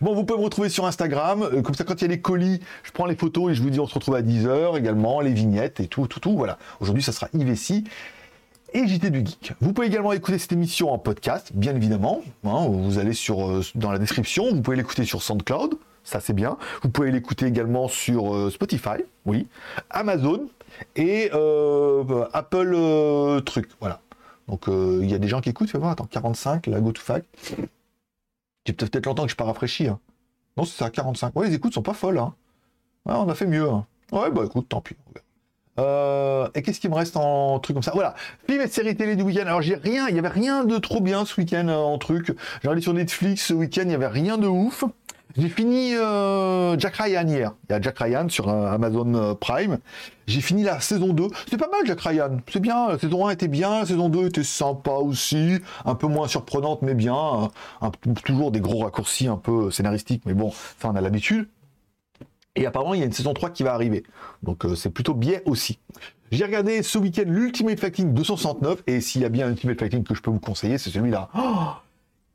Bon, 0.00 0.14
vous 0.14 0.24
pouvez 0.24 0.38
me 0.38 0.44
retrouver 0.44 0.68
sur 0.68 0.86
Instagram. 0.86 1.42
Euh, 1.42 1.62
comme 1.62 1.74
ça, 1.74 1.84
quand 1.84 2.00
il 2.00 2.02
y 2.02 2.04
a 2.04 2.08
les 2.08 2.20
colis, 2.20 2.60
je 2.84 2.92
prends 2.92 3.06
les 3.06 3.16
photos 3.16 3.50
et 3.50 3.54
je 3.54 3.62
vous 3.62 3.70
dis 3.70 3.80
on 3.80 3.86
se 3.86 3.94
retrouve 3.94 4.14
à 4.14 4.22
10h 4.22 4.78
également, 4.78 5.20
les 5.20 5.32
vignettes 5.32 5.80
et 5.80 5.88
tout, 5.88 6.06
tout, 6.06 6.20
tout. 6.20 6.36
Voilà. 6.36 6.58
Aujourd'hui, 6.80 7.02
ça 7.02 7.12
sera 7.12 7.28
IVC 7.32 7.84
et 8.74 8.86
JT 8.86 9.10
du 9.10 9.20
Geek. 9.20 9.54
Vous 9.60 9.72
pouvez 9.72 9.86
également 9.86 10.12
écouter 10.12 10.38
cette 10.38 10.52
émission 10.52 10.92
en 10.92 10.98
podcast, 10.98 11.52
bien 11.54 11.74
évidemment. 11.74 12.22
Hein, 12.44 12.66
vous 12.68 12.98
allez 12.98 13.12
sur, 13.12 13.48
euh, 13.48 13.62
dans 13.74 13.90
la 13.90 13.98
description. 13.98 14.50
Vous 14.52 14.62
pouvez 14.62 14.76
l'écouter 14.76 15.04
sur 15.04 15.22
SoundCloud. 15.22 15.74
Ça, 16.04 16.20
c'est 16.20 16.34
bien. 16.34 16.56
Vous 16.82 16.88
pouvez 16.88 17.10
l'écouter 17.10 17.46
également 17.46 17.88
sur 17.88 18.34
euh, 18.34 18.50
Spotify, 18.50 19.02
oui, 19.24 19.48
Amazon 19.90 20.48
et 20.94 21.30
Apple 22.32 22.76
Truc. 23.44 23.68
Voilà. 23.80 24.00
Donc, 24.46 24.66
il 24.68 25.10
y 25.10 25.14
a 25.14 25.18
des 25.18 25.26
gens 25.26 25.40
qui 25.40 25.48
écoutent. 25.48 25.70
Fais 25.70 25.78
voir, 25.78 25.90
attends, 25.90 26.06
45, 26.08 26.68
la 26.68 26.80
GoToFac. 26.80 27.24
J'ai 28.66 28.72
peut-être 28.72 29.06
longtemps 29.06 29.24
que 29.24 29.30
je 29.30 29.36
pas 29.36 29.44
rafraîchi. 29.44 29.86
Hein. 29.86 30.00
Non, 30.56 30.64
c'est 30.64 30.76
ça, 30.76 30.90
45. 30.90 31.36
Ouais, 31.36 31.48
les 31.48 31.54
écoutes 31.54 31.74
sont 31.74 31.82
pas 31.82 31.94
folles. 31.94 32.18
Hein. 32.18 32.34
On 33.04 33.28
a 33.28 33.34
fait 33.34 33.46
mieux. 33.46 33.70
Hein. 33.70 33.86
Ouais, 34.12 34.30
bah 34.30 34.42
écoute, 34.44 34.68
tant 34.68 34.80
pis. 34.80 34.96
Euh, 35.78 36.48
et 36.54 36.62
qu'est-ce 36.62 36.80
qui 36.80 36.88
me 36.88 36.94
reste 36.94 37.16
en 37.16 37.58
truc 37.60 37.74
comme 37.74 37.82
ça? 37.82 37.92
Voilà, 37.94 38.14
film 38.46 38.62
et 38.62 38.66
série 38.68 38.96
télé 38.96 39.14
du 39.14 39.22
week-end. 39.22 39.42
Alors 39.42 39.62
j'ai 39.62 39.74
rien, 39.74 40.08
il 40.08 40.16
y 40.16 40.18
avait 40.18 40.28
rien 40.28 40.64
de 40.64 40.78
trop 40.78 41.00
bien 41.00 41.24
ce 41.24 41.38
week-end 41.40 41.68
euh, 41.68 41.76
en 41.76 41.98
truc. 41.98 42.26
J'ai 42.26 42.68
regardé 42.68 42.80
sur 42.80 42.94
Netflix 42.94 43.46
ce 43.46 43.54
week-end, 43.54 43.82
il 43.84 43.90
y 43.90 43.94
avait 43.94 44.06
rien 44.06 44.38
de 44.38 44.46
ouf. 44.46 44.84
J'ai 45.38 45.50
fini 45.50 45.94
euh, 45.94 46.78
Jack 46.78 46.96
Ryan 46.96 47.26
hier. 47.28 47.52
Il 47.68 47.72
y 47.72 47.74
a 47.74 47.80
Jack 47.80 47.98
Ryan 47.98 48.28
sur 48.28 48.48
euh, 48.48 48.72
Amazon 48.72 49.12
euh, 49.14 49.34
Prime. 49.34 49.78
J'ai 50.26 50.40
fini 50.40 50.62
la 50.62 50.80
saison 50.80 51.12
2. 51.12 51.28
C'est 51.50 51.58
pas 51.58 51.68
mal 51.68 51.80
Jack 51.84 52.00
Ryan. 52.00 52.38
C'est 52.50 52.60
bien. 52.60 52.88
La 52.88 52.98
saison 52.98 53.26
1 53.26 53.32
était 53.32 53.48
bien. 53.48 53.80
La 53.80 53.86
saison 53.86 54.08
2 54.08 54.28
était 54.28 54.44
sympa 54.44 54.92
aussi. 54.92 55.58
Un 55.84 55.94
peu 55.94 56.06
moins 56.06 56.26
surprenante, 56.26 56.80
mais 56.80 56.94
bien. 56.94 57.50
toujours 58.24 58.50
des 58.50 58.60
gros 58.60 58.78
raccourcis 58.84 59.28
un 59.28 59.36
peu 59.36 59.70
scénaristiques. 59.70 60.22
Mais 60.24 60.34
bon, 60.34 60.52
ça 60.80 60.88
on 60.88 60.96
a 60.96 61.02
l'habitude. 61.02 61.48
Et 62.54 62.64
apparemment, 62.64 62.94
il 62.94 63.00
y 63.00 63.02
a 63.02 63.06
une 63.06 63.12
saison 63.12 63.34
3 63.34 63.50
qui 63.50 63.62
va 63.62 63.74
arriver. 63.74 64.04
Donc 64.42 64.64
c'est 64.74 64.90
plutôt 64.90 65.12
bien 65.12 65.40
aussi. 65.44 65.78
J'ai 66.32 66.44
regardé 66.44 66.82
ce 66.82 66.96
week-end 66.96 67.24
l'Ultimate 67.26 67.78
Fighting 67.78 68.14
269. 68.14 68.84
Et 68.86 69.02
s'il 69.02 69.20
y 69.20 69.26
a 69.26 69.28
bien 69.28 69.48
un 69.48 69.50
Ultimate 69.50 69.78
Fighting 69.78 70.02
que 70.02 70.14
je 70.14 70.22
peux 70.22 70.30
vous 70.30 70.40
conseiller, 70.40 70.78
c'est 70.78 70.90
celui-là. 70.90 71.28
Oh 71.36 71.74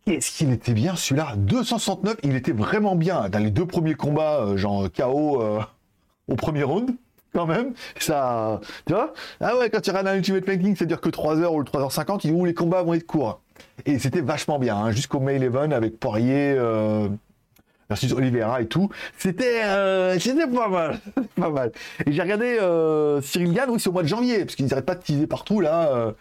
est-ce 0.08 0.38
qu'il 0.38 0.52
était 0.52 0.74
bien 0.74 0.96
celui-là 0.96 1.36
269, 1.38 2.18
il 2.24 2.36
était 2.36 2.52
vraiment 2.52 2.96
bien 2.96 3.30
dans 3.30 3.40
les 3.40 3.52
deux 3.52 3.66
premiers 3.66 3.94
combats, 3.94 4.42
euh, 4.42 4.58
genre 4.58 4.88
KO 4.92 5.42
euh, 5.42 5.60
au 6.28 6.36
premier 6.36 6.64
round, 6.64 6.92
quand 7.34 7.46
même. 7.46 7.74
Ça, 8.00 8.60
tu 8.88 8.94
vois? 8.94 9.14
Ah 9.40 9.58
ouais, 9.58 9.70
quand 9.70 9.82
tu 9.82 9.92
regardes 9.92 10.08
un 10.08 10.16
Ultimate 10.16 10.46
Fighting, 10.46 10.76
c'est-à-dire 10.76 11.02
que 11.02 11.10
3h 11.10 11.46
ou 11.48 11.64
3h50, 11.64 12.32
où 12.32 12.46
les 12.46 12.54
combats 12.54 12.82
vont 12.82 12.96
être 12.96 13.06
courts. 13.06 13.42
Et 13.86 14.00
c'était 14.00 14.22
vachement 14.22 14.58
bien, 14.58 14.76
hein, 14.76 14.92
jusqu'au 14.92 15.20
May 15.20 15.38
11 15.38 15.72
avec 15.74 16.00
Poirier, 16.00 16.56
euh, 16.58 17.08
versus 17.88 18.12
Oliveira 18.14 18.62
et 18.62 18.68
tout. 18.68 18.90
C'était 19.20 19.62
c'était 20.20 20.48
pas 20.48 20.68
mal, 20.68 21.00
pas 21.36 21.50
mal. 21.50 21.72
Et 22.08 22.12
j'ai 22.12 22.22
regardé 22.22 22.58
Cyril 23.22 23.54
Gann, 23.54 23.70
oui, 23.70 23.80
c'est 23.80 23.90
au 23.90 23.94
mois 23.94 24.04
de 24.04 24.08
janvier, 24.08 24.46
parce 24.46 24.56
qu'ils 24.56 24.66
n'arrêtent 24.66 24.86
pas 24.86 24.96
de 24.96 25.04
teaser 25.04 25.28
partout 25.28 25.60
là. 25.60 26.14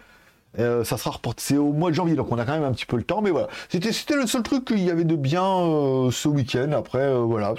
Euh, 0.58 0.82
ça 0.82 0.96
sera 0.96 1.10
reporté, 1.10 1.42
c'est 1.44 1.56
au 1.56 1.72
mois 1.72 1.90
de 1.90 1.94
janvier, 1.94 2.16
donc 2.16 2.32
on 2.32 2.38
a 2.38 2.44
quand 2.44 2.52
même 2.52 2.64
un 2.64 2.72
petit 2.72 2.86
peu 2.86 2.96
le 2.96 3.04
temps, 3.04 3.22
mais 3.22 3.30
voilà. 3.30 3.48
C'était, 3.68 3.90
le 4.16 4.26
seul 4.26 4.42
truc 4.42 4.64
qu'il 4.64 4.80
y 4.80 4.90
avait 4.90 5.04
de 5.04 5.16
bien 5.16 5.44
euh, 5.44 6.10
ce 6.10 6.28
week-end. 6.28 6.72
Après, 6.72 7.02
euh, 7.02 7.18
voilà, 7.18 7.54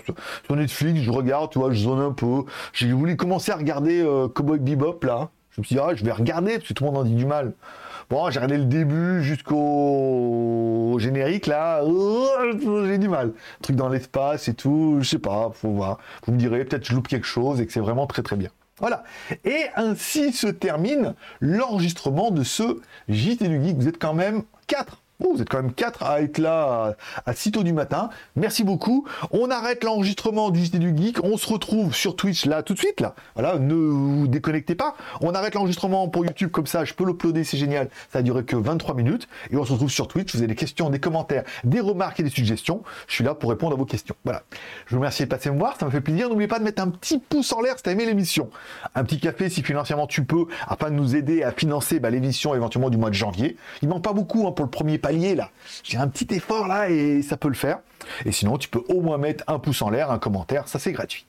sur 0.46 0.56
Netflix, 0.56 1.02
je 1.02 1.12
regarde, 1.12 1.52
tu 1.52 1.60
vois, 1.60 1.72
je 1.72 1.80
zone 1.80 2.02
un 2.02 2.12
peu. 2.12 2.44
J'ai 2.74 2.92
voulu 2.92 3.16
commencer 3.16 3.52
à 3.52 3.56
regarder 3.56 4.06
Cowboy 4.36 4.60
Bebop 4.60 5.04
là. 5.04 5.30
Je 5.52 5.62
me 5.62 5.66
suis 5.66 5.76
dit, 5.76 5.82
ah, 5.82 5.94
je 5.96 6.04
vais 6.04 6.12
regarder, 6.12 6.58
parce 6.58 6.68
que 6.68 6.74
tout 6.74 6.84
le 6.84 6.92
monde 6.92 7.00
en 7.00 7.04
dit 7.04 7.16
du 7.16 7.26
mal. 7.26 7.54
Bon, 8.10 8.30
j'ai 8.30 8.40
regardé 8.40 8.58
le 8.58 8.66
début 8.66 9.24
jusqu'au 9.24 10.98
générique 11.00 11.48
là, 11.48 11.82
j'ai 12.86 12.98
du 12.98 13.08
mal. 13.08 13.32
Truc 13.62 13.78
dans 13.78 13.88
l'espace 13.88 14.50
et 14.50 14.54
tout, 14.54 14.98
je 15.00 15.08
sais 15.08 15.20
pas, 15.20 15.50
faut 15.54 15.70
voir. 15.70 15.98
Vous 16.26 16.34
me 16.34 16.38
direz, 16.38 16.66
peut-être 16.66 16.86
je 16.86 16.94
loupe 16.94 17.08
quelque 17.08 17.28
chose 17.28 17.62
et 17.62 17.66
que 17.66 17.72
c'est 17.72 17.80
vraiment 17.80 18.08
très 18.08 18.22
très 18.22 18.36
bien. 18.36 18.50
Voilà. 18.78 19.04
Et 19.46 19.66
ainsi 19.76 20.32
se 20.34 20.48
termine 20.48 21.14
l'enregistrement 21.40 22.32
de 22.32 22.44
ce 22.44 22.82
JT 23.10 23.48
du 23.48 23.64
Geek. 23.64 23.78
Vous 23.78 23.88
êtes 23.88 24.00
quand 24.00 24.14
même 24.14 24.44
4 24.68 25.02
vous 25.34 25.42
êtes 25.42 25.50
quand 25.50 25.62
même 25.62 25.74
4 25.74 26.04
à 26.04 26.22
être 26.22 26.38
là 26.38 26.96
à, 27.26 27.34
si 27.34 27.52
tôt 27.52 27.64
du 27.64 27.74
matin. 27.74 28.10
Merci 28.36 28.64
beaucoup. 28.64 29.06
On 29.32 29.50
arrête 29.50 29.84
l'enregistrement 29.84 30.50
du 30.50 30.64
JT 30.64 30.80
du 30.80 30.96
Geek. 30.96 31.24
On 31.24 31.38
se 31.38 31.48
retrouve 31.48 31.94
sur 31.94 32.16
Twitch 32.16 32.46
là 32.46 32.64
tout 32.64 32.74
de 32.74 32.80
suite 32.80 33.02
là. 33.02 33.16
Voilà, 33.36 33.60
ne 33.60 33.74
vous 33.74 34.28
déconnectez 34.28 34.76
pas. 34.76 34.96
On 35.22 35.34
arrête 35.34 35.56
l'enregistrement 35.56 36.08
pour 36.08 36.26
YouTube 36.26 36.52
comme 36.52 36.68
ça, 36.68 36.86
je 36.86 36.94
peux 36.94 37.06
l'uploader, 37.06 37.44
c'est 37.44 37.58
génial. 37.58 37.90
Ça 38.12 38.20
a 38.20 38.22
duré 38.22 38.44
que 38.44 38.56
23 38.56 38.96
minutes. 38.96 39.28
Et 39.52 39.58
on 39.58 39.66
se 39.66 39.74
retrouve 39.74 39.92
sur 39.92 40.08
Twitch. 40.08 40.34
Vous 40.34 40.40
avez 40.40 40.48
des 40.48 40.56
questions, 40.56 40.90
des 40.90 41.00
commentaires, 41.00 41.44
des 41.64 41.80
remarques 41.80 42.20
et 42.20 42.24
des 42.24 42.30
suggestions. 42.30 42.84
Je 43.08 43.16
suis 43.16 43.24
là 43.24 43.36
pour 43.36 43.50
répondre 43.50 43.74
à 43.74 43.78
vos 43.78 43.86
questions. 43.86 44.16
Voilà. 44.24 44.44
Je 44.86 44.96
vous 44.96 45.02
remercie 45.02 45.24
de 45.24 45.28
passer 45.30 45.50
me 45.52 45.58
voir. 45.58 45.78
Ça 45.80 45.86
me 45.86 45.92
fait 45.92 46.02
plaisir. 46.02 46.30
N'oubliez 46.30 46.48
pas 46.48 46.60
de 46.60 46.64
mettre 46.64 46.82
un 46.82 46.90
petit 46.90 47.20
pouce 47.20 47.52
en 47.54 47.62
l'air 47.62 47.78
si 47.78 47.84
tu 47.84 47.90
as 47.90 47.94
aimé 47.94 48.06
l'émission. 48.06 48.50
Un 48.96 49.04
petit 49.04 49.20
café 49.20 49.50
si 49.50 49.64
financièrement 49.64 50.08
tu 50.08 50.24
peux, 50.24 50.46
afin 50.68 50.90
de 50.90 50.96
nous 50.96 51.16
aider 51.16 51.44
à 51.44 51.52
financer 51.52 52.00
bah, 52.00 52.10
l'émission 52.10 52.56
éventuellement 52.56 52.90
du 52.90 52.98
mois 52.98 53.10
de 53.10 53.16
janvier. 53.16 53.58
Il 53.82 53.90
manque 53.90 54.04
pas 54.04 54.14
beaucoup 54.14 54.48
hein, 54.48 54.52
pour 54.52 54.66
le 54.66 54.72
premier 54.72 54.98
là. 55.12 55.50
J'ai 55.84 55.98
un 55.98 56.08
petit 56.08 56.34
effort 56.34 56.68
là 56.68 56.90
et 56.90 57.22
ça 57.22 57.38
peut 57.38 57.48
le 57.48 57.54
faire. 57.54 57.80
Et 58.26 58.32
sinon, 58.32 58.58
tu 58.58 58.70
peux 58.70 58.84
au 58.90 59.02
moins 59.02 59.18
mettre 59.18 59.44
un 59.48 59.60
pouce 59.60 59.82
en 59.82 59.90
l'air, 59.90 60.12
un 60.12 60.20
commentaire, 60.20 60.68
ça 60.68 60.80
c'est 60.80 60.92
gratuit. 60.92 61.26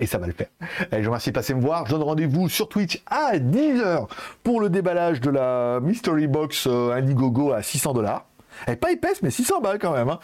Et 0.00 0.06
ça 0.06 0.18
va 0.18 0.26
le 0.26 0.32
faire. 0.32 0.48
je 0.90 0.98
vous 0.98 1.04
remercie 1.04 1.30
de 1.30 1.34
passer 1.34 1.54
me 1.54 1.60
voir. 1.60 1.86
Je 1.86 1.92
donne 1.92 2.02
rendez-vous 2.02 2.48
sur 2.48 2.68
Twitch 2.68 3.02
à 3.06 3.38
10h 3.38 4.08
pour 4.42 4.60
le 4.60 4.70
déballage 4.70 5.20
de 5.20 5.30
la 5.30 5.78
Mystery 5.80 6.26
Box 6.26 6.66
euh, 6.66 6.90
Indiegogo 6.90 7.52
à 7.52 7.62
600 7.62 7.92
dollars. 7.92 8.24
Elle 8.66 8.74
est 8.74 8.76
pas 8.76 8.90
épaisse, 8.90 9.22
mais 9.22 9.30
600 9.30 9.60
balles 9.60 9.78
quand 9.78 9.92
même. 9.92 10.08
Hein. 10.08 10.18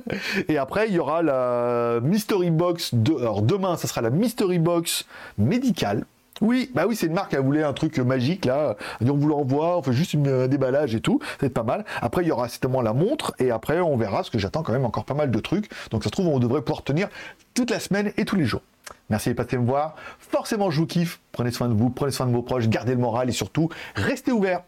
Et 0.48 0.58
après, 0.58 0.88
il 0.88 0.94
y 0.94 0.98
aura 1.00 1.22
la 1.22 2.00
Mystery 2.02 2.50
Box. 2.50 2.94
De... 2.94 3.16
Alors 3.16 3.42
demain, 3.42 3.76
ça 3.76 3.88
sera 3.88 4.00
la 4.00 4.10
Mystery 4.10 4.58
Box 4.58 5.06
médicale 5.38 6.04
Oui, 6.40 6.70
bah 6.74 6.84
oui, 6.86 6.94
c'est 6.96 7.06
une 7.06 7.14
marque, 7.14 7.34
elle 7.34 7.40
voulait 7.40 7.62
un 7.62 7.72
truc 7.72 7.98
magique 7.98 8.44
là. 8.44 8.76
On 9.00 9.12
vous 9.12 9.28
l'envoie, 9.28 9.78
on 9.78 9.82
fait 9.82 9.92
juste 9.92 10.14
un 10.14 10.48
déballage 10.48 10.94
et 10.94 11.00
tout. 11.00 11.20
C'est 11.40 11.50
pas 11.50 11.62
mal. 11.62 11.84
Après, 12.00 12.22
il 12.22 12.28
y 12.28 12.30
aura 12.30 12.48
certainement 12.48 12.82
la 12.82 12.92
montre 12.92 13.34
et 13.38 13.50
après, 13.50 13.80
on 13.80 13.96
verra 13.96 14.22
ce 14.22 14.30
que 14.30 14.38
j'attends 14.38 14.62
quand 14.62 14.72
même 14.72 14.84
encore 14.84 15.04
pas 15.04 15.14
mal 15.14 15.30
de 15.30 15.38
trucs. 15.40 15.68
Donc, 15.90 16.04
ça 16.04 16.08
se 16.08 16.12
trouve, 16.12 16.28
on 16.28 16.38
devrait 16.38 16.62
pouvoir 16.62 16.82
tenir 16.82 17.08
toute 17.54 17.70
la 17.70 17.80
semaine 17.80 18.12
et 18.16 18.24
tous 18.24 18.36
les 18.36 18.44
jours. 18.44 18.62
Merci 19.10 19.30
de 19.30 19.34
passer 19.34 19.58
me 19.58 19.66
voir. 19.66 19.94
Forcément, 20.18 20.70
je 20.70 20.80
vous 20.80 20.86
kiffe. 20.86 21.20
Prenez 21.32 21.50
soin 21.50 21.68
de 21.68 21.74
vous, 21.74 21.90
prenez 21.90 22.12
soin 22.12 22.26
de 22.26 22.32
vos 22.32 22.42
proches, 22.42 22.68
gardez 22.68 22.92
le 22.92 23.00
moral 23.00 23.28
et 23.28 23.32
surtout, 23.32 23.68
restez 23.94 24.32
ouverts. 24.32 24.62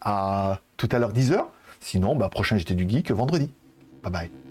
À 0.00 0.60
tout 0.76 0.88
à 0.92 0.98
l'heure 0.98 1.12
10h. 1.12 1.44
Sinon, 1.80 2.14
bah, 2.16 2.28
prochain 2.28 2.58
JT 2.58 2.74
du 2.74 2.88
Geek 2.88 3.10
vendredi. 3.10 3.50
Bye 4.02 4.12
bye. 4.12 4.43